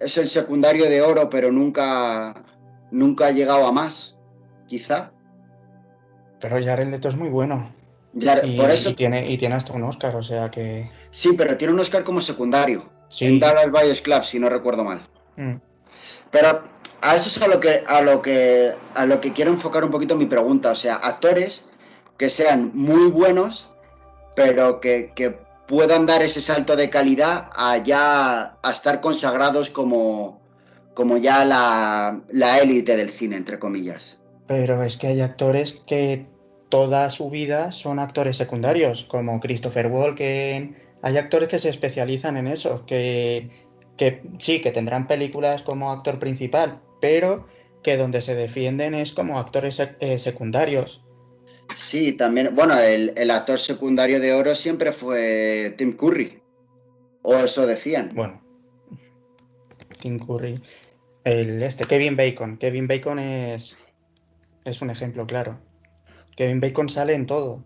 [0.00, 2.34] es el secundario de oro, pero nunca,
[2.90, 4.16] nunca ha llegado a más,
[4.66, 5.12] quizá.
[6.40, 7.72] Pero Jared Leto es muy bueno.
[8.14, 10.90] Jared- Y, por eso, y tiene, y tiene hasta un Oscar, o sea que.
[11.10, 12.88] sí, pero tiene un Oscar como secundario.
[13.08, 13.26] Sí.
[13.26, 15.06] En Dallas Buyers Club, si no recuerdo mal.
[15.36, 15.54] Mm.
[16.30, 16.62] Pero
[17.00, 19.90] a eso es a lo que a lo que a lo que quiero enfocar un
[19.90, 20.70] poquito mi pregunta.
[20.72, 21.66] O sea, actores
[22.18, 23.72] que sean muy buenos,
[24.34, 30.40] pero que, que puedan dar ese salto de calidad a ya a estar consagrados como,
[30.94, 34.18] como ya la, la élite del cine, entre comillas.
[34.46, 36.26] Pero es que hay actores que
[36.68, 40.76] toda su vida son actores secundarios, como Christopher Walken.
[41.02, 43.50] Hay actores que se especializan en eso, que,
[43.96, 47.46] que sí, que tendrán películas como actor principal, pero
[47.82, 51.05] que donde se defienden es como actores eh, secundarios.
[51.74, 56.42] Sí, también, bueno, el, actor secundario de oro siempre fue Tim Curry.
[57.22, 58.12] O eso decían.
[58.14, 58.42] Bueno,
[60.00, 60.54] Tim Curry.
[61.24, 62.56] El este, Kevin Bacon.
[62.56, 63.78] Kevin Bacon es,
[64.64, 65.60] es un ejemplo claro.
[66.36, 67.64] Kevin Bacon sale en todo.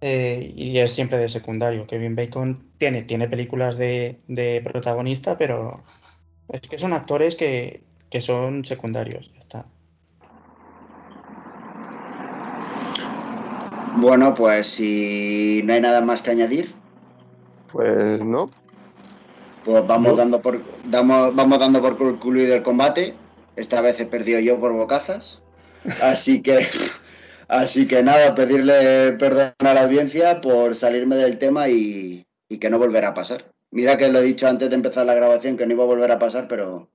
[0.00, 1.86] Eh, y es siempre de secundario.
[1.86, 5.74] Kevin Bacon tiene, tiene películas de, de protagonista, pero
[6.48, 9.30] es que son actores que, que son secundarios.
[9.32, 9.71] Ya está.
[13.96, 16.74] Bueno, pues si no hay nada más que añadir,
[17.70, 18.50] Pues no.
[19.64, 23.14] Pues vamos Yo- dando por damos, vamos dando por concluido el combate.
[23.56, 25.40] Esta vez he perdido yo por bocazas.
[26.02, 26.58] Así que
[27.48, 32.70] Así que nada, pedirle perdón a la audiencia por salirme del tema y, y que
[32.70, 33.52] no volverá a pasar.
[33.70, 36.10] Mira que lo he dicho antes de empezar la grabación que no iba a volver
[36.10, 36.88] a pasar, pero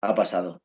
[0.00, 0.60] ha pasado.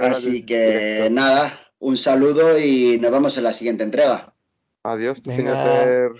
[0.00, 4.34] Así que nada, un saludo y nos vemos en la siguiente entrega.
[4.82, 6.12] Adiós, Venga.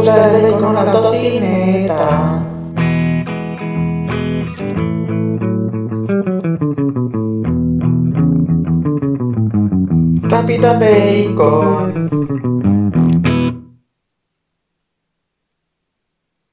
[0.00, 2.46] ¿Te gusta el bacon la tocineta?
[10.26, 12.39] Capitán Bacon